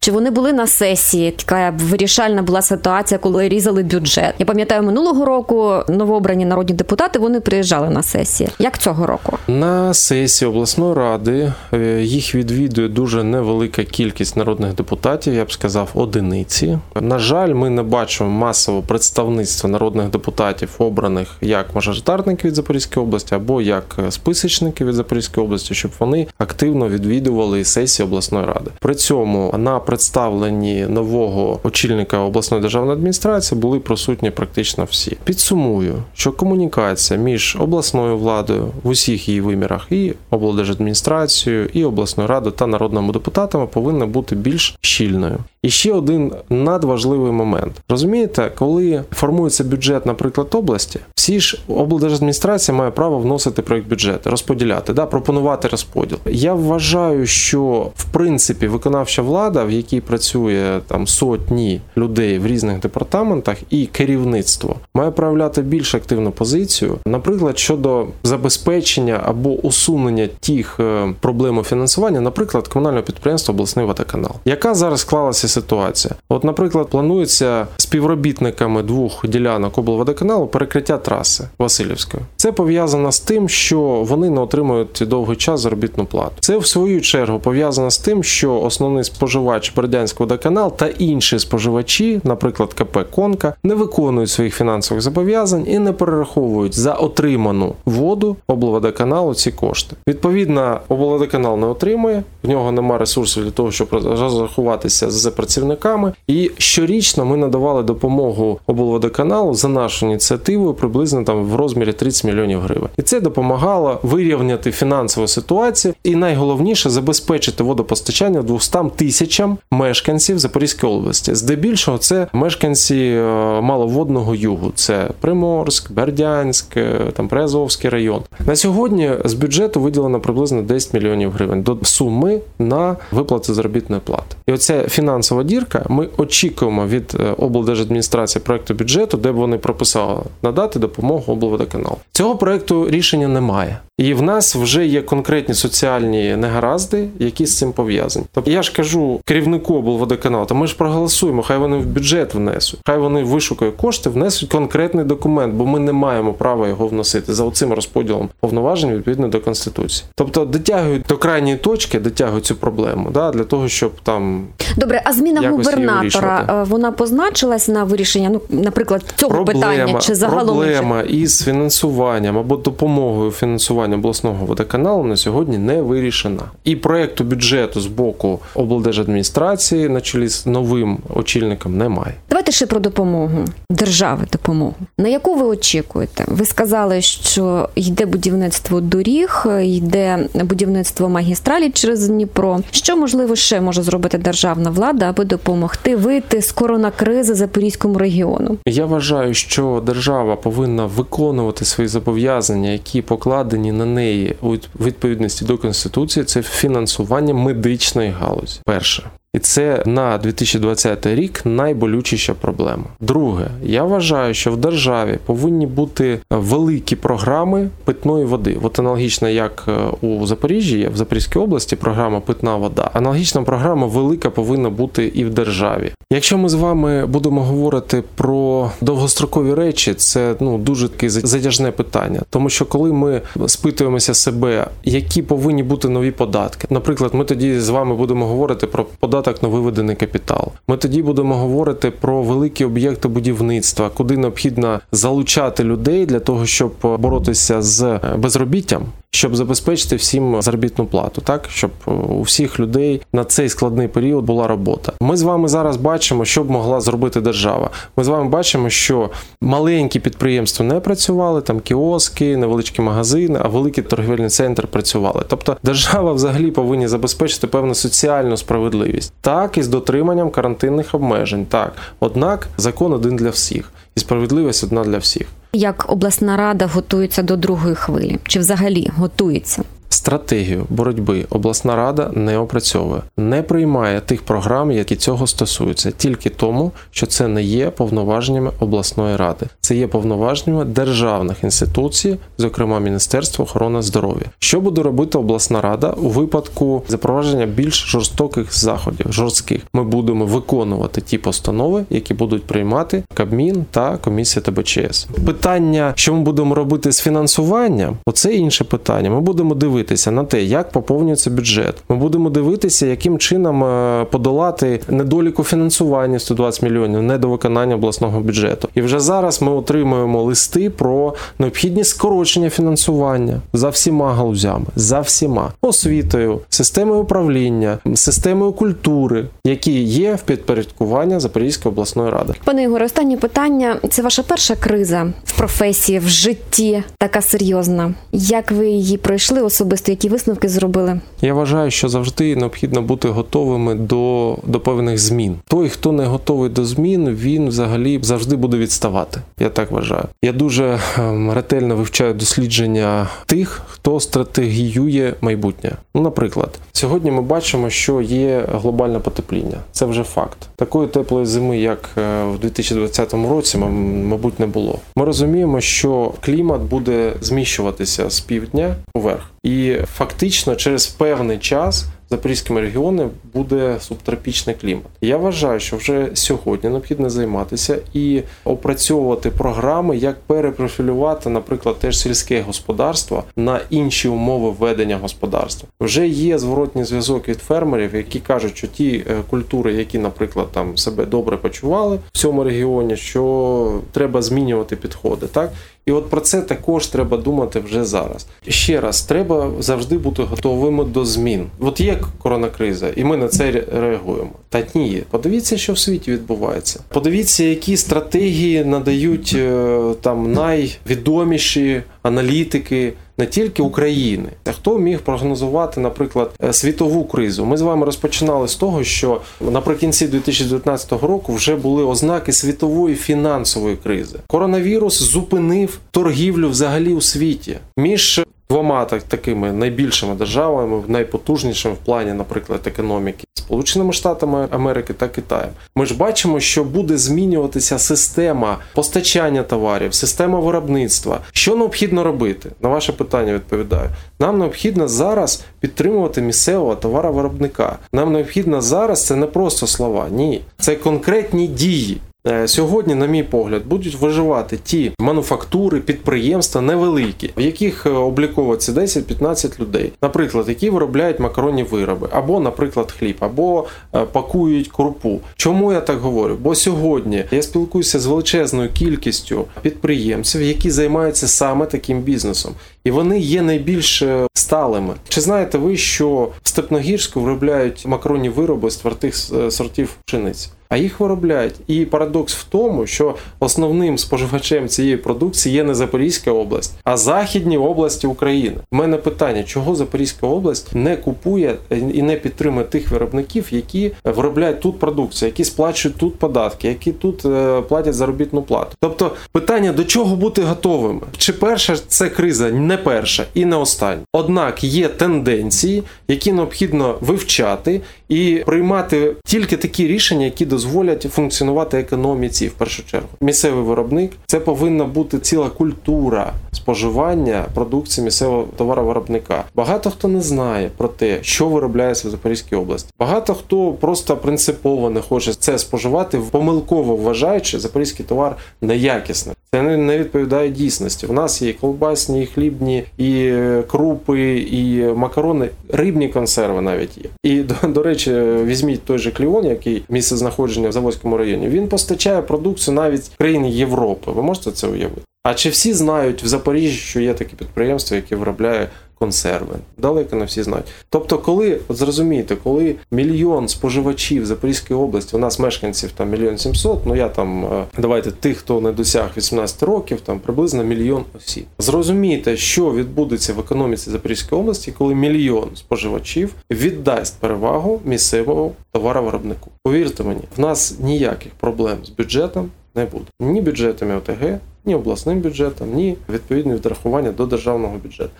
Чи 0.00 0.12
вони 0.12 0.30
були 0.30 0.52
на 0.52 0.66
сесії? 0.66 1.30
Така 1.30 1.74
вирішальна 1.78 2.42
була 2.42 2.62
ситуація, 2.62 3.18
коли 3.18 3.48
різали 3.48 3.82
бюджет? 3.82 4.34
Я 4.38 4.46
пам'ятаю, 4.46 4.82
минулого 4.82 5.24
року 5.24 5.82
новообрані 5.88 6.44
народні 6.44 6.74
депутати 6.74 7.18
вони 7.18 7.40
приїжджали 7.40 7.90
на 7.90 8.02
сесії. 8.02 8.50
Як 8.58 8.78
цього 8.78 9.06
року? 9.06 9.38
На 9.48 9.94
сесії 9.94 10.48
обласної 10.48 10.94
ради 10.94 11.52
е, 11.74 12.02
їх 12.02 12.34
відвідує 12.34 12.88
дуже 12.88 13.24
невелика 13.24 13.84
кількість 13.84 14.36
народних 14.36 14.74
депутатів, 14.74 15.34
я 15.34 15.44
б 15.44 15.52
сказав, 15.52 15.88
одиниці. 15.94 16.78
На 17.00 17.18
жаль, 17.18 17.54
ми 17.54 17.70
не 17.70 17.82
бачимо 17.82 18.30
масового 18.30 18.82
представництва 18.82 19.70
народних 19.70 20.08
депутатів, 20.08 20.68
обраних 20.78 21.28
як 21.40 21.74
мажоритарники 21.74 22.48
від 22.48 22.54
Запорізької 22.54 23.06
області 23.06 23.34
або 23.34 23.62
як 23.62 23.98
списочники 24.10 24.84
від 24.84 24.94
Запорізької 24.94 25.46
області, 25.46 25.74
щоб 25.74 25.90
вони 25.98 26.26
активно 26.38 26.88
відвідували 26.88 27.64
сесії 27.64 28.06
обласної 28.06 28.46
ради. 28.46 28.70
При 28.80 28.94
цьому 28.94 29.11
цьому 29.12 29.54
на 29.58 29.78
представленні 29.78 30.86
нового 30.86 31.60
очільника 31.62 32.18
обласної 32.18 32.62
державної 32.62 32.92
адміністрації 32.92 33.60
були 33.60 33.80
присутні 33.80 34.30
практично 34.30 34.84
всі. 34.84 35.16
Підсумую, 35.24 35.94
що 36.14 36.32
комунікація 36.32 37.20
між 37.20 37.56
обласною 37.60 38.18
владою 38.18 38.68
в 38.82 38.88
усіх 38.88 39.28
її 39.28 39.40
вимірах 39.40 39.86
і 39.90 40.14
облдержадміністрацією, 40.30 41.68
і 41.72 41.84
обласною 41.84 42.28
радою 42.28 42.52
та 42.52 42.66
народними 42.66 43.12
депутатами 43.12 43.66
повинна 43.66 44.06
бути 44.06 44.36
більш 44.36 44.76
щільною. 44.80 45.38
І 45.62 45.70
ще 45.70 45.92
один 45.92 46.32
надважливий 46.50 47.32
момент. 47.32 47.72
Розумієте, 47.88 48.52
коли 48.54 49.04
формується 49.12 49.64
бюджет, 49.64 50.06
наприклад, 50.06 50.46
області, 50.54 51.00
всі 51.14 51.40
ж 51.40 51.62
облдержадміністрація 51.68 52.78
має 52.78 52.90
право 52.90 53.18
вносити 53.18 53.62
проєкт 53.62 53.88
бюджету, 53.88 54.30
розподіляти, 54.30 54.92
да, 54.92 55.06
пропонувати 55.06 55.68
розподіл. 55.68 56.18
Я 56.26 56.54
вважаю, 56.54 57.26
що 57.26 57.90
в 57.96 58.04
принципі 58.04 58.66
виконавча 58.66 59.22
влада, 59.22 59.64
в 59.64 59.70
якій 59.70 60.00
працює 60.00 60.80
там 60.86 61.06
сотні 61.06 61.80
людей 61.96 62.38
в 62.38 62.46
різних 62.46 62.80
департаментах, 62.80 63.56
і 63.70 63.86
керівництво 63.86 64.76
має 64.94 65.10
проявляти 65.10 65.62
більш 65.62 65.94
активну 65.94 66.30
позицію, 66.30 66.98
наприклад, 67.06 67.58
щодо 67.58 68.06
забезпечення 68.22 69.20
або 69.24 69.50
усунення 69.50 70.28
тих 70.40 70.80
е, 70.80 71.14
проблем 71.20 71.62
фінансування, 71.62 72.20
наприклад, 72.20 72.68
комунального 72.68 73.04
підприємства 73.04 73.54
обласний 73.54 73.86
водоканал, 73.86 74.32
яка 74.44 74.74
зараз 74.74 75.00
склалася 75.00 75.48
ситуація. 75.52 76.14
От, 76.28 76.44
наприклад, 76.44 76.88
планується 76.90 77.66
співробітниками 77.76 78.82
двох 78.82 79.28
ділянок 79.28 79.78
облводоканалу 79.78 80.46
перекриття 80.46 80.98
траси 80.98 81.44
Васильівської. 81.58 82.22
Це 82.36 82.52
пов'язано 82.52 83.12
з 83.12 83.20
тим, 83.20 83.48
що 83.48 83.80
вони 83.80 84.30
не 84.30 84.40
отримують 84.40 85.02
довгий 85.06 85.36
час 85.36 85.60
заробітну 85.60 86.04
плату. 86.04 86.32
Це 86.40 86.58
в 86.58 86.66
свою 86.66 87.00
чергу 87.00 87.38
пов'язано 87.38 87.90
з 87.90 87.98
тим, 87.98 88.24
що 88.24 88.60
основний 88.60 89.04
споживач 89.04 89.72
Бердянський 89.76 90.26
водоканал 90.26 90.76
та 90.76 90.86
інші 90.86 91.38
споживачі, 91.38 92.20
наприклад, 92.24 92.72
КП 92.72 92.98
Конка, 93.10 93.54
не 93.64 93.74
виконують 93.74 94.30
своїх 94.30 94.54
фінансових 94.54 95.02
зобов'язань 95.02 95.64
і 95.68 95.78
не 95.78 95.92
перераховують 95.92 96.74
за 96.74 96.92
отриману 96.92 97.74
воду 97.84 98.36
облводоканалу 98.46 99.34
ці 99.34 99.52
кошти. 99.52 99.96
Відповідно, 100.08 100.80
облводоканал 100.88 101.58
не 101.58 101.66
отримує, 101.66 102.22
в 102.42 102.48
нього 102.48 102.72
немає 102.72 102.98
ресурсів 102.98 103.44
для 103.44 103.50
того, 103.50 103.70
щоб 103.70 103.88
розрахуватися 103.92 105.10
з 105.10 105.14
працівниками. 105.42 106.12
І 106.26 106.50
щорічно 106.58 107.24
ми 107.24 107.36
надавали 107.36 107.82
допомогу 107.82 108.58
облводоканалу 108.66 109.54
за 109.54 109.68
нашу 109.68 110.06
ініціативою 110.06 110.74
приблизно 110.74 111.24
там 111.24 111.44
в 111.44 111.56
розмірі 111.56 111.92
30 111.92 112.24
мільйонів 112.24 112.60
гривень. 112.60 112.88
І 112.96 113.02
це 113.02 113.20
допомагало 113.20 113.98
вирівняти 114.02 114.72
фінансову 114.72 115.26
ситуацію 115.26 115.94
і 116.04 116.16
найголовніше 116.16 116.90
забезпечити 116.90 117.62
водопостачання 117.62 118.42
200 118.42 118.78
тисячам 118.96 119.58
мешканців 119.70 120.38
Запорізької 120.38 120.92
області. 120.92 121.34
Здебільшого 121.34 121.98
це 121.98 122.26
мешканці 122.32 122.96
е, 122.96 123.22
маловодного 123.60 124.34
югу. 124.34 124.72
Це 124.74 125.08
Приморськ, 125.20 125.92
Бердянськ, 125.92 126.76
е, 126.76 126.98
там 127.16 127.28
Приазовський 127.28 127.90
район. 127.90 128.22
На 128.46 128.56
сьогодні 128.56 129.10
з 129.24 129.34
бюджету 129.34 129.80
виділено 129.80 130.20
приблизно 130.20 130.62
10 130.62 130.94
мільйонів 130.94 131.30
гривень 131.30 131.62
до 131.62 131.78
суми 131.82 132.40
на 132.58 132.96
виплати 133.12 133.54
заробітної 133.54 134.02
плати. 134.04 134.36
І 134.46 134.52
оця 134.52 134.88
фінансова 134.88 135.31
дірка. 135.42 135.86
Ми 135.88 136.08
очікуємо 136.16 136.86
від 136.86 137.16
е, 137.20 137.34
облдержадміністрації 137.38 138.42
проекту 138.44 138.74
бюджету, 138.74 139.16
де 139.16 139.32
б 139.32 139.34
вони 139.34 139.58
прописали 139.58 140.22
надати 140.42 140.78
допомогу 140.78 141.32
облводоканалу. 141.32 141.96
Цього 142.12 142.36
проекту 142.36 142.90
рішення 142.90 143.28
немає. 143.28 143.78
І 143.98 144.14
в 144.14 144.22
нас 144.22 144.56
вже 144.56 144.86
є 144.86 145.02
конкретні 145.02 145.54
соціальні 145.54 146.36
негаразди, 146.36 147.08
які 147.18 147.46
з 147.46 147.58
цим 147.58 147.72
пов'язані. 147.72 148.26
Тобто 148.32 148.50
я 148.50 148.62
ж 148.62 148.72
кажу 148.72 149.20
керівнику 149.24 149.74
облводоканалу, 149.74 150.46
то 150.46 150.54
ми 150.54 150.66
ж 150.66 150.76
проголосуємо, 150.76 151.42
хай 151.42 151.58
вони 151.58 151.76
в 151.76 151.86
бюджет 151.86 152.34
внесуть, 152.34 152.80
хай 152.86 152.98
вони 152.98 153.22
вишукають 153.22 153.76
кошти, 153.76 154.10
внесуть 154.10 154.50
конкретний 154.50 155.04
документ, 155.04 155.54
бо 155.54 155.66
ми 155.66 155.78
не 155.78 155.92
маємо 155.92 156.32
права 156.32 156.68
його 156.68 156.86
вносити 156.86 157.34
за 157.34 157.44
оцим 157.44 157.72
розподілом 157.72 158.28
повноважень 158.40 158.94
відповідно 158.94 159.28
до 159.28 159.40
конституції. 159.40 160.04
Тобто 160.14 160.44
дотягують 160.44 161.04
до 161.08 161.16
крайньої 161.16 161.56
точки, 161.56 162.00
дотягують 162.00 162.44
цю 162.44 162.56
проблему, 162.56 163.10
да, 163.10 163.30
для 163.30 163.44
того, 163.44 163.68
щоб 163.68 163.92
там 164.02 164.46
добре. 164.76 165.02
А 165.04 165.12
зміна 165.12 165.50
губернатора 165.50 166.46
е, 166.48 166.64
вона 166.68 166.92
позначилась 166.92 167.68
на 167.68 167.84
вирішення, 167.84 168.30
ну 168.30 168.40
наприклад, 168.48 169.04
цього 169.16 169.34
проблема, 169.34 169.60
питання 169.60 169.98
чи 170.00 170.14
загалом 170.14 170.56
проблема 170.56 171.00
із 171.00 171.44
фінансуванням 171.44 172.38
або 172.38 172.56
допомогою 172.56 173.30
фінансування 173.30 173.81
фінансування 173.82 173.96
обласного 173.96 174.46
водоканалу 174.46 175.04
на 175.04 175.16
сьогодні 175.16 175.58
не 175.58 175.82
вирішена. 175.82 176.42
І 176.64 176.76
проекту 176.76 177.24
бюджету 177.24 177.80
з 177.80 177.86
боку 177.86 178.40
облдержадміністрації 178.54 179.88
на 179.88 180.00
чолі 180.00 180.28
з 180.28 180.46
новим 180.46 180.98
очільником 181.14 181.76
немає. 181.76 182.14
Давайте 182.28 182.52
ще 182.52 182.66
про 182.66 182.80
допомогу 182.80 183.44
держави 183.70 184.24
допомогу. 184.32 184.74
На 184.98 185.08
яку 185.08 185.34
ви 185.34 185.44
очікуєте? 185.44 186.24
Ви 186.28 186.44
сказали, 186.44 187.00
що 187.00 187.68
йде 187.74 188.06
будівництво 188.06 188.80
доріг, 188.80 189.46
йде 189.62 190.28
будівництво 190.34 191.08
магістралі 191.08 191.70
через 191.70 192.08
Дніпро. 192.08 192.60
Що 192.70 192.96
можливо 192.96 193.36
ще 193.36 193.60
може 193.60 193.82
зробити 193.82 194.18
державна 194.18 194.70
влада, 194.70 195.08
аби 195.08 195.24
допомогти 195.24 195.96
вийти 195.96 196.42
з 196.42 196.52
коронакризи 196.52 197.34
Запорізькому 197.34 197.98
регіону? 197.98 198.58
Я 198.66 198.86
вважаю, 198.86 199.34
що 199.34 199.82
держава 199.86 200.36
повинна 200.36 200.86
виконувати 200.86 201.64
свої 201.64 201.88
зобов'язання, 201.88 202.70
які 202.70 203.02
покладені 203.02 203.71
на 203.72 203.86
неї 203.86 204.36
у 204.40 204.56
відповідності 204.80 205.44
до 205.44 205.58
конституції. 205.58 206.24
Це 206.24 206.42
фінансування 206.42 207.34
медичної 207.34 208.10
галузі. 208.10 208.60
Перше. 208.64 209.10
І 209.34 209.38
це 209.38 209.82
на 209.86 210.18
2020 210.18 211.06
рік 211.06 211.40
найболючіша 211.44 212.34
проблема. 212.34 212.84
Друге, 213.00 213.46
я 213.62 213.84
вважаю, 213.84 214.34
що 214.34 214.52
в 214.52 214.56
державі 214.56 215.18
повинні 215.26 215.66
бути 215.66 216.20
великі 216.30 216.96
програми 216.96 217.70
питної 217.84 218.24
води. 218.24 218.58
От 218.62 218.78
аналогічно 218.78 219.28
як 219.28 219.64
е, 219.68 220.06
у 220.06 220.26
Запоріжжі, 220.26 220.78
є 220.78 220.88
в 220.88 220.96
Запорізькій 220.96 221.38
області 221.38 221.76
програма 221.76 222.20
Питна 222.20 222.56
вода. 222.56 222.90
Аналогічна 222.92 223.42
програма 223.42 223.86
велика 223.86 224.30
повинна 224.30 224.70
бути 224.70 225.04
і 225.04 225.24
в 225.24 225.30
державі. 225.30 225.92
Якщо 226.10 226.38
ми 226.38 226.48
з 226.48 226.54
вами 226.54 227.06
будемо 227.06 227.42
говорити 227.42 228.02
про 228.14 228.70
довгострокові 228.80 229.54
речі, 229.54 229.94
це 229.94 230.34
ну 230.40 230.58
дуже 230.58 230.88
таке 230.88 231.10
затяжне 231.10 231.70
питання, 231.70 232.20
тому 232.30 232.50
що 232.50 232.66
коли 232.66 232.92
ми 232.92 233.20
спитуємося 233.46 234.14
себе, 234.14 234.66
які 234.84 235.22
повинні 235.22 235.62
бути 235.62 235.88
нові 235.88 236.10
податки, 236.10 236.66
наприклад, 236.70 237.14
ми 237.14 237.24
тоді 237.24 237.60
з 237.60 237.68
вами 237.68 237.94
будемо 237.94 238.26
говорити 238.26 238.66
про 238.66 238.84
податки 238.84 239.21
податок 239.22 239.42
на 239.42 239.48
виведений 239.48 239.96
капітал. 239.96 240.52
Ми 240.68 240.76
тоді 240.76 241.02
будемо 241.02 241.34
говорити 241.34 241.90
про 241.90 242.22
великі 242.22 242.64
об'єкти 242.64 243.08
будівництва, 243.08 243.90
куди 243.94 244.16
необхідно 244.16 244.80
залучати 244.92 245.64
людей 245.64 246.06
для 246.06 246.20
того, 246.20 246.46
щоб 246.46 246.72
боротися 246.82 247.62
з 247.62 248.00
безробіттям 248.18 248.82
щоб 249.14 249.36
забезпечити 249.36 249.96
всім 249.96 250.42
заробітну 250.42 250.86
плату, 250.86 251.20
так 251.20 251.48
щоб 251.50 251.70
е, 251.88 251.90
у 251.90 252.22
всіх 252.22 252.60
людей 252.60 253.02
на 253.12 253.24
цей 253.24 253.48
складний 253.48 253.88
період 253.88 254.24
була 254.24 254.46
робота. 254.46 254.92
Ми 255.00 255.16
з 255.16 255.22
вами 255.22 255.48
зараз 255.48 255.76
бачимо, 255.76 256.24
що 256.24 256.44
б 256.44 256.50
могла 256.50 256.80
зробити 256.80 257.20
держава. 257.20 257.70
Ми 257.96 258.04
з 258.04 258.08
вами 258.08 258.28
бачимо, 258.28 258.70
що 258.70 259.10
маленькі 259.40 260.00
підприємства 260.00 260.66
не 260.66 260.80
працювали, 260.80 261.40
там 261.40 261.60
кіоски, 261.60 262.36
невеличкі 262.36 262.82
магазини, 262.82 263.40
а 263.42 263.48
великі 263.48 263.82
торгівельні 263.82 264.28
центри 264.28 264.66
працювали. 264.66 265.24
Тобто 265.28 265.56
держава 265.62 266.12
взагалі 266.12 266.50
повинна 266.50 266.88
забезпечити 266.88 267.46
певну 267.46 267.74
соціальну 267.74 268.36
справедливість, 268.36 269.12
так 269.20 269.58
і 269.58 269.62
з 269.62 269.68
дотриманням 269.68 270.30
карантинних 270.30 270.94
обмежень. 270.94 271.46
Так, 271.46 271.72
однак 272.00 272.48
закон 272.56 272.92
один 272.92 273.16
для 273.16 273.30
всіх, 273.30 273.72
і 273.96 274.00
справедливість 274.00 274.64
одна 274.64 274.84
для 274.84 274.98
всіх. 274.98 275.26
Як 275.54 275.90
обласна 275.90 276.36
рада 276.36 276.66
готується 276.66 277.22
до 277.22 277.36
другої 277.36 277.74
хвилі? 277.74 278.18
Чи 278.24 278.38
взагалі 278.38 278.90
готується? 278.96 279.62
Стратегію 279.92 280.66
боротьби 280.68 281.24
обласна 281.30 281.76
рада 281.76 282.10
не 282.14 282.38
опрацьовує, 282.38 283.02
не 283.16 283.42
приймає 283.42 284.00
тих 284.00 284.22
програм, 284.22 284.70
які 284.70 284.96
цього 284.96 285.26
стосуються, 285.26 285.90
тільки 285.90 286.30
тому, 286.30 286.72
що 286.90 287.06
це 287.06 287.28
не 287.28 287.42
є 287.42 287.70
повноваженнями 287.70 288.50
обласної 288.60 289.16
ради, 289.16 289.46
це 289.60 289.76
є 289.76 289.86
повноваженнями 289.86 290.64
державних 290.64 291.44
інституцій, 291.44 292.16
зокрема 292.38 292.80
Міністерства 292.80 293.42
охорони 293.42 293.82
здоров'я. 293.82 294.26
Що 294.38 294.60
буде 294.60 294.82
робити 294.82 295.18
обласна 295.18 295.60
рада 295.60 295.90
у 295.90 296.08
випадку 296.08 296.82
запровадження 296.88 297.46
більш 297.46 297.86
жорстоких 297.86 298.58
заходів? 298.58 299.06
Жорстких 299.10 299.62
ми 299.72 299.84
будемо 299.84 300.26
виконувати 300.26 301.00
ті 301.00 301.18
постанови, 301.18 301.84
які 301.90 302.14
будуть 302.14 302.44
приймати 302.44 303.02
Кабмін 303.14 303.64
та 303.70 303.96
комісія 303.96 304.42
ТБЧС. 304.42 305.06
Питання, 305.26 305.92
що 305.96 306.14
ми 306.14 306.20
будемо 306.20 306.54
робити 306.54 306.92
з 306.92 307.00
фінансуванням, 307.00 307.96
оце 308.06 308.34
інше 308.34 308.64
питання. 308.64 309.10
Ми 309.10 309.20
будемо 309.20 309.54
дивитися 309.54 309.81
дивитися 309.82 310.10
на 310.10 310.24
те, 310.24 310.42
як 310.42 310.70
поповнюється 310.70 311.30
бюджет. 311.30 311.74
Ми 311.88 311.96
будемо 311.96 312.30
дивитися, 312.30 312.86
яким 312.86 313.18
чином 313.18 313.64
е, 313.64 314.06
подолати 314.10 314.80
недоліку 314.88 315.44
фінансування 315.44 316.18
120 316.18 316.62
мільйонів 316.62 317.02
недовиконання 317.02 317.74
обласного 317.74 318.20
бюджету. 318.20 318.68
І 318.74 318.82
вже 318.82 319.00
зараз 319.00 319.42
ми 319.42 319.52
отримуємо 319.52 320.22
листи 320.22 320.70
про 320.70 321.14
необхідність 321.38 321.90
скорочення 321.90 322.50
фінансування 322.50 323.40
за 323.52 323.68
всіма 323.68 324.14
галузями, 324.14 324.66
за 324.76 325.00
всіма 325.00 325.52
освітою, 325.60 326.40
системою 326.48 327.00
управління, 327.00 327.78
системою 327.94 328.52
культури, 328.52 329.26
які 329.44 329.82
є 329.82 330.14
в 330.14 330.22
підпорядкуванні 330.22 331.20
Запорізької 331.20 331.72
обласної 331.72 332.10
ради. 332.10 332.32
Пане 332.44 332.62
Ігоре, 332.62 332.84
останнє 332.84 333.16
питання. 333.16 333.76
Це 333.90 334.02
ваша 334.02 334.22
перша 334.22 334.54
криза 334.54 335.12
в 335.24 335.38
професії, 335.38 335.98
в 335.98 336.08
житті, 336.08 336.82
така 336.98 337.20
серйозна. 337.20 337.94
Як 338.12 338.50
ви 338.50 338.68
її 338.68 338.96
пройшли 338.96 339.42
особисто? 339.42 339.71
Які 339.86 340.08
висновки 340.08 340.48
зробили? 340.48 341.00
Я 341.20 341.34
вважаю, 341.34 341.70
що 341.70 341.88
завжди 341.88 342.36
необхідно 342.36 342.82
бути 342.82 343.08
готовими 343.08 343.74
до, 343.74 344.38
до 344.46 344.60
певних 344.60 344.98
змін. 344.98 345.36
Той, 345.48 345.68
хто 345.68 345.92
не 345.92 346.04
готовий 346.04 346.50
до 346.50 346.64
змін, 346.64 347.08
він 347.08 347.48
взагалі 347.48 347.98
завжди 348.02 348.36
буде 348.36 348.56
відставати. 348.56 349.20
Я 349.38 349.48
так 349.48 349.70
вважаю. 349.70 350.04
Я 350.22 350.32
дуже 350.32 350.78
ем, 350.98 351.32
ретельно 351.32 351.76
вивчаю 351.76 352.14
дослідження 352.14 353.08
тих, 353.26 353.62
хто 353.68 354.00
стратегіює 354.00 355.14
майбутнє. 355.20 355.72
Ну, 355.94 356.02
наприклад, 356.02 356.58
сьогодні 356.72 357.10
ми 357.10 357.22
бачимо, 357.22 357.70
що 357.70 358.00
є 358.00 358.44
глобальне 358.52 358.98
потепління. 358.98 359.56
Це 359.72 359.86
вже 359.86 360.02
факт. 360.02 360.38
Такої 360.56 360.88
теплої 360.88 361.26
зими, 361.26 361.58
як 361.58 361.88
е, 361.98 362.24
в 362.24 362.38
2020 362.38 363.14
році, 363.14 363.58
мабуть, 363.58 364.40
не 364.40 364.46
було. 364.46 364.78
Ми 364.96 365.04
розуміємо, 365.04 365.60
що 365.60 366.12
клімат 366.20 366.60
буде 366.60 367.12
зміщуватися 367.20 368.10
з 368.10 368.20
півдня 368.20 368.74
вверх, 368.94 369.31
і 369.42 369.76
фактично 369.86 370.56
через 370.56 370.86
певний 370.86 371.38
час. 371.38 371.86
Запорізькими 372.12 372.60
регіони 372.60 373.08
буде 373.34 373.76
субтропічний 373.80 374.56
клімат. 374.60 374.86
Я 375.00 375.16
вважаю, 375.16 375.60
що 375.60 375.76
вже 375.76 376.10
сьогодні 376.14 376.70
необхідно 376.70 377.10
займатися 377.10 377.78
і 377.94 378.22
опрацьовувати 378.44 379.30
програми, 379.30 379.96
як 379.96 380.20
перепрофілювати, 380.20 381.30
наприклад, 381.30 381.78
теж 381.78 381.98
сільське 381.98 382.42
господарство 382.42 383.24
на 383.36 383.60
інші 383.70 384.08
умови 384.08 384.54
ведення 384.58 384.96
господарства. 384.96 385.68
Вже 385.80 386.08
є 386.08 386.38
зворотній 386.38 386.84
зв'язок 386.84 387.28
від 387.28 387.38
фермерів, 387.38 387.94
які 387.94 388.20
кажуть, 388.20 388.56
що 388.56 388.66
ті 388.66 389.04
е, 389.10 389.16
культури, 389.30 389.74
які, 389.74 389.98
наприклад, 389.98 390.46
там 390.52 390.76
себе 390.76 391.06
добре 391.06 391.36
почували 391.36 391.98
в 392.12 392.18
цьому 392.18 392.44
регіоні, 392.44 392.96
що 392.96 393.80
треба 393.92 394.22
змінювати 394.22 394.76
підходи, 394.76 395.26
так. 395.26 395.52
І 395.86 395.92
от 395.92 396.10
про 396.10 396.20
це 396.20 396.42
також 396.42 396.86
треба 396.86 397.16
думати 397.16 397.60
вже 397.60 397.84
зараз. 397.84 398.26
Ще 398.48 398.80
раз, 398.80 399.02
треба 399.02 399.50
завжди 399.58 399.98
бути 399.98 400.22
готовими 400.22 400.84
до 400.84 401.04
змін. 401.04 401.46
От 401.60 401.80
є 401.80 401.98
коронакриза, 402.18 402.88
і 402.96 403.04
ми 403.04 403.16
на 403.16 403.28
це 403.28 403.50
реагуємо. 403.72 404.30
Та 404.48 404.62
ні, 404.74 405.02
подивіться, 405.10 405.56
що 405.58 405.72
в 405.72 405.78
світі 405.78 406.12
відбувається. 406.12 406.80
Подивіться, 406.88 407.44
які 407.44 407.76
стратегії 407.76 408.64
надають 408.64 409.32
е, 409.38 409.80
там 410.00 410.32
найвідоміші 410.32 411.82
аналітики. 412.02 412.92
Не 413.22 413.26
тільки 413.26 413.62
України, 413.62 414.28
хто 414.50 414.78
міг 414.78 415.00
прогнозувати, 415.00 415.80
наприклад, 415.80 416.30
е, 416.44 416.52
світову 416.52 417.04
кризу? 417.04 417.44
Ми 417.44 417.56
з 417.56 417.60
вами 417.60 417.86
розпочинали 417.86 418.48
з 418.48 418.54
того, 418.54 418.84
що 418.84 419.20
наприкінці 419.40 420.08
2019 420.08 420.92
року 420.92 421.34
вже 421.34 421.56
були 421.56 421.84
ознаки 421.84 422.32
світової 422.32 422.96
фінансової 422.96 423.76
кризи. 423.76 424.18
Коронавірус 424.26 425.02
зупинив 425.02 425.78
торгівлю 425.90 426.48
взагалі 426.48 426.94
у 426.94 427.00
світі 427.00 427.56
між 427.76 428.20
двома 428.52 428.84
так, 428.84 429.02
такими 429.02 429.52
найбільшими 429.52 430.14
державами, 430.14 430.82
найпотужнішими 430.88 431.74
в 431.74 431.76
плані, 431.76 432.12
наприклад, 432.12 432.60
економіки 432.64 433.24
Сполученими 433.34 433.92
Штатами 433.92 434.48
Америки 434.50 434.92
та 434.92 435.08
Китаєм. 435.08 435.50
Ми 435.76 435.86
ж 435.86 435.96
бачимо, 435.96 436.40
що 436.40 436.64
буде 436.64 436.98
змінюватися 436.98 437.78
система 437.78 438.58
постачання 438.74 439.42
товарів, 439.42 439.94
система 439.94 440.40
виробництва. 440.40 441.20
Що 441.32 441.56
необхідно 441.56 442.04
робити? 442.04 442.50
На 442.62 442.68
ваше 442.68 442.92
питання 442.92 443.34
відповідаю. 443.34 443.88
Нам 444.20 444.38
необхідно 444.38 444.88
зараз 444.88 445.44
підтримувати 445.60 446.22
місцевого 446.22 446.74
товаровиробника. 446.74 447.78
Нам 447.92 448.12
необхідно 448.12 448.62
зараз 448.62 449.06
це 449.06 449.16
не 449.16 449.26
просто 449.26 449.66
слова, 449.66 450.06
ні, 450.10 450.42
це 450.58 450.76
конкретні 450.76 451.46
дії. 451.46 452.00
Е, 452.28 452.48
Сьогодні, 452.48 452.94
на 452.94 453.06
мій 453.06 453.22
погляд, 453.22 453.62
будуть 453.66 453.94
виживати 453.94 454.58
ті 454.64 454.92
мануфактури, 454.98 455.80
підприємства 455.80 456.60
невеликі, 456.60 457.30
в 457.36 457.40
яких 457.40 457.86
е, 457.86 457.90
обліковується 457.90 458.72
10-15 458.72 459.60
людей, 459.60 459.92
наприклад, 460.02 460.48
які 460.48 460.70
виробляють 460.70 461.18
макаронні 461.18 461.62
вироби, 461.62 462.08
або, 462.12 462.40
наприклад, 462.40 462.92
хліб, 462.92 463.16
або 463.20 463.66
е, 463.94 464.04
пакують 464.04 464.68
крупу. 464.68 465.20
Чому 465.36 465.72
я 465.72 465.80
так 465.80 465.98
говорю? 465.98 466.36
Бо 466.40 466.54
сьогодні 466.54 467.24
я 467.30 467.42
спілкуюся 467.42 468.00
з 468.00 468.06
величезною 468.06 468.70
кількістю 468.72 469.44
підприємців, 469.62 470.42
які 470.42 470.70
займаються 470.70 471.28
саме 471.28 471.66
таким 471.66 472.00
бізнесом, 472.00 472.52
і 472.84 472.90
вони 472.90 473.20
є 473.20 473.42
найбільш 473.42 474.04
сталими. 474.34 474.94
Чи 475.08 475.20
знаєте 475.20 475.58
ви, 475.58 475.76
що 475.76 476.28
в 476.42 476.48
Степногірську 476.48 477.20
виробляють 477.20 477.86
макаронні 477.86 478.28
вироби 478.28 478.70
з 478.70 478.76
твердих 478.76 479.16
сортів 479.50 479.90
пшениці? 480.04 480.48
А 480.72 480.76
їх 480.76 481.00
виробляють. 481.00 481.54
І 481.66 481.84
парадокс 481.84 482.34
в 482.34 482.44
тому, 482.44 482.86
що 482.86 483.14
основним 483.40 483.98
споживачем 483.98 484.68
цієї 484.68 484.96
продукції 484.96 485.54
є 485.54 485.64
не 485.64 485.74
Запорізька 485.74 486.30
область, 486.30 486.74
а 486.84 486.96
західні 486.96 487.58
області 487.58 488.06
України. 488.06 488.56
У 488.70 488.76
мене 488.76 488.96
питання, 488.96 489.42
чого 489.42 489.74
Запорізька 489.74 490.26
область 490.26 490.74
не 490.74 490.96
купує 490.96 491.54
і 491.70 492.02
не 492.02 492.16
підтримує 492.16 492.64
тих 492.64 492.90
виробників, 492.90 493.46
які 493.50 493.92
виробляють 494.04 494.60
тут 494.60 494.78
продукцію, 494.78 495.28
які 495.28 495.44
сплачують 495.44 495.96
тут 495.96 496.18
податки, 496.18 496.68
які 496.68 496.92
тут 496.92 497.24
е, 497.24 497.62
платять 497.68 497.94
заробітну 497.94 498.42
плату. 498.42 498.76
Тобто 498.80 499.10
питання 499.32 499.72
до 499.72 499.84
чого 499.84 500.16
бути 500.16 500.42
готовими? 500.42 501.00
Чи 501.16 501.32
перша 501.32 501.76
це 501.88 502.08
криза? 502.08 502.50
Не 502.50 502.76
перша 502.76 503.24
і 503.34 503.44
не 503.44 503.56
остання. 503.56 504.02
Однак 504.12 504.64
є 504.64 504.88
тенденції, 504.88 505.82
які 506.08 506.32
необхідно 506.32 506.98
вивчати 507.00 507.80
і 508.12 508.42
приймати 508.46 509.16
тільки 509.24 509.56
такі 509.56 509.86
рішення, 509.86 510.24
які 510.24 510.46
дозволять 510.46 511.02
функціонувати 511.02 511.78
економіці 511.78 512.48
в 512.48 512.52
першу 512.52 512.86
чергу. 512.86 513.08
Місцевий 513.20 513.64
виробник 513.64 514.12
це 514.26 514.40
повинна 514.40 514.84
бути 514.84 515.18
ціла 515.18 515.48
культура 515.48 516.32
споживання 516.52 517.44
продукції 517.54 518.04
місцевого 518.04 518.48
товаровиробника. 518.56 519.44
Багато 519.54 519.90
хто 519.90 520.08
не 520.08 520.20
знає 520.20 520.70
про 520.76 520.88
те, 520.88 521.18
що 521.22 521.48
виробляється 521.48 522.08
в 522.08 522.10
Запорізькій 522.10 522.56
області. 522.56 522.90
Багато 522.98 523.34
хто 523.34 523.72
просто 523.72 524.16
принципово 524.16 524.90
не 524.90 525.00
хоче 525.00 525.34
це 525.34 525.58
споживати, 525.58 526.20
помилково 526.30 526.96
вважаючи 526.96 527.58
запорізький 527.58 528.06
товар 528.06 528.36
неякісним. 528.60 529.34
Це 529.54 529.62
не, 529.62 529.98
відповідає 529.98 530.50
дійсності. 530.50 531.06
У 531.06 531.12
нас 531.12 531.42
є 531.42 531.52
колбасні, 531.52 532.22
і 532.22 532.26
хлібні, 532.26 532.84
і 532.98 533.26
е, 533.26 533.62
крупи, 533.66 534.38
і 534.38 534.84
макарони, 534.84 535.48
рибні 535.68 536.08
консерви 536.08 536.60
навіть 536.60 536.98
є. 536.98 537.04
І 537.22 537.42
до, 537.42 537.54
до 537.68 537.82
речі, 537.82 538.12
візьміть 538.20 538.84
той 538.84 538.98
же 538.98 539.10
Кліон, 539.10 539.46
який 539.46 539.84
місце 539.88 540.16
знаходження 540.16 540.68
в 540.68 540.72
Заводському 540.72 541.16
районі. 541.16 541.48
Він 541.48 541.68
постачає 541.68 542.22
продукцію 542.22 542.74
навіть 542.74 543.10
країн 543.18 543.46
Європи. 543.46 544.12
Ви 544.12 544.22
можете 544.22 544.50
це 544.52 544.66
уявити? 544.66 545.02
А 545.24 545.34
чи 545.34 545.48
всі 545.48 545.72
знають 545.72 546.22
в 546.22 546.26
Запоріжжі, 546.26 546.78
що 546.78 547.00
є 547.00 547.14
таке 547.14 547.36
підприємство, 547.36 547.96
яке 547.96 548.16
виробляє 548.16 548.68
консерви? 549.02 549.54
Далеко 549.78 550.16
не 550.16 550.24
всі 550.24 550.42
знають. 550.42 550.66
Тобто, 550.88 551.18
коли 551.18 551.60
от 551.68 551.76
зрозумієте, 551.76 552.36
коли 552.36 552.74
мільйон 552.90 553.48
споживачів 553.48 554.26
Запорізької 554.26 554.80
області, 554.80 555.16
у 555.16 555.18
нас 555.18 555.38
мешканців 555.38 555.92
там 555.92 556.10
мільйон 556.10 556.38
сімсот, 556.38 556.86
ну 556.86 556.96
я 556.96 557.08
там 557.08 557.44
е, 557.44 557.64
давайте 557.78 558.10
тих, 558.10 558.38
хто 558.38 558.60
не 558.60 558.72
досяг 558.72 559.10
18 559.16 559.62
років, 559.62 560.00
там 560.00 560.20
приблизно 560.20 560.64
мільйон 560.64 561.04
осіб. 561.16 561.44
Зрозумійте, 561.58 562.36
що 562.36 562.72
відбудеться 562.72 563.32
в 563.32 563.40
економіці 563.40 563.90
Запорізької 563.90 564.40
області, 564.40 564.74
коли 564.78 564.94
мільйон 564.94 565.48
споживачів 565.54 566.34
віддасть 566.50 567.20
перевагу 567.20 567.80
місцевому 567.84 568.52
товаровиробнику. 568.72 569.50
Повірте 569.62 570.02
мені, 570.02 570.22
в 570.36 570.40
нас 570.40 570.76
ніяких 570.80 571.32
проблем 571.32 571.76
з 571.84 571.90
бюджетом 571.90 572.50
не 572.74 572.84
буде. 572.84 573.04
Ні 573.20 573.40
бюджетами 573.40 573.96
ОТГ, 573.96 574.38
ні 574.64 574.74
обласним 574.74 575.20
бюджетом, 575.20 575.74
ні 575.74 575.96
відповідне 576.08 576.54
відрахування 576.54 577.12
до 577.12 577.26
державного 577.26 577.76
бюджету. 577.84 578.10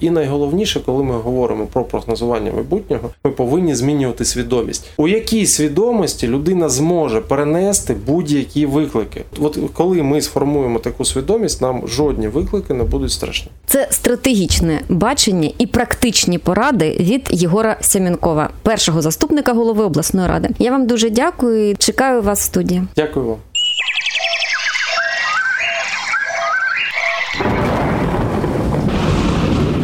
І 0.00 0.10
найголовніше, 0.10 0.80
коли 0.86 1.04
ми 1.04 1.14
говоримо 1.14 1.66
про 1.66 1.84
прогнозування 1.84 2.52
майбутнього, 2.52 3.10
ми 3.24 3.30
повинні 3.30 3.74
змінювати 3.74 4.24
свідомість. 4.24 4.90
У 4.96 5.08
якій 5.08 5.46
свідомості 5.46 6.28
людина 6.28 6.68
зможе 6.68 7.20
перенести 7.20 7.94
будь-які 8.06 8.66
виклики. 8.66 9.24
От 9.40 9.58
коли 9.72 10.02
ми 10.02 10.20
сформуємо 10.20 10.78
таку 10.78 11.04
свідомість, 11.04 11.62
нам 11.62 11.88
жодні 11.88 12.28
виклики 12.28 12.74
не 12.74 12.84
будуть 12.84 13.10
страшні. 13.12 13.50
Це 13.66 13.88
стратегічне 13.90 14.80
бачення 14.88 15.50
і 15.58 15.66
практичні 15.66 16.38
поради 16.38 16.90
від 16.90 17.28
Єгора 17.30 17.76
Сямінкова, 17.80 18.50
першого 18.62 19.02
заступника 19.02 19.52
голови 19.52 19.84
обласної 19.84 20.28
ради. 20.28 20.48
Я 20.58 20.70
вам 20.70 20.86
дуже 20.86 21.10
дякую. 21.10 21.70
і 21.70 21.74
Чекаю 21.74 22.22
вас 22.22 22.40
в 22.40 22.42
студії. 22.42 22.82
Дякую 22.96 23.26
вам. 23.26 23.36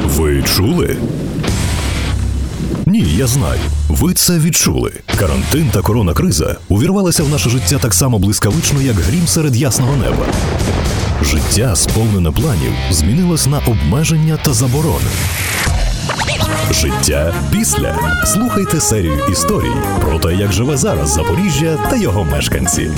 Ви 0.07 0.34
відчули? 0.45 0.97
Ні, 2.87 3.05
я 3.17 3.27
знаю. 3.27 3.61
Ви 3.89 4.15
це 4.15 4.39
відчули. 4.39 4.93
Карантин 5.19 5.71
та 5.73 5.81
коронакриза 5.81 6.57
увірвалися 6.69 7.23
в 7.23 7.29
наше 7.29 7.51
життя 7.51 7.79
так 7.79 7.95
само 7.95 8.19
блискавично, 8.19 8.83
як 8.83 8.97
грім 8.97 9.27
серед 9.27 9.57
ясного 9.57 9.97
неба. 9.97 10.27
Життя, 11.23 11.77
сповнене 11.77 12.31
планів, 12.31 12.73
змінилось 12.91 13.47
на 13.47 13.59
обмеження 13.59 14.39
та 14.45 14.53
заборони. 14.53 15.11
Життя 16.71 17.35
після. 17.51 18.23
Слухайте 18.27 18.81
серію 18.81 19.19
історій 19.33 19.77
про 20.01 20.19
те, 20.19 20.35
як 20.35 20.53
живе 20.53 20.77
зараз 20.77 21.13
Запоріжжя 21.13 21.79
та 21.91 21.97
його 21.97 22.25
мешканці. 22.25 22.91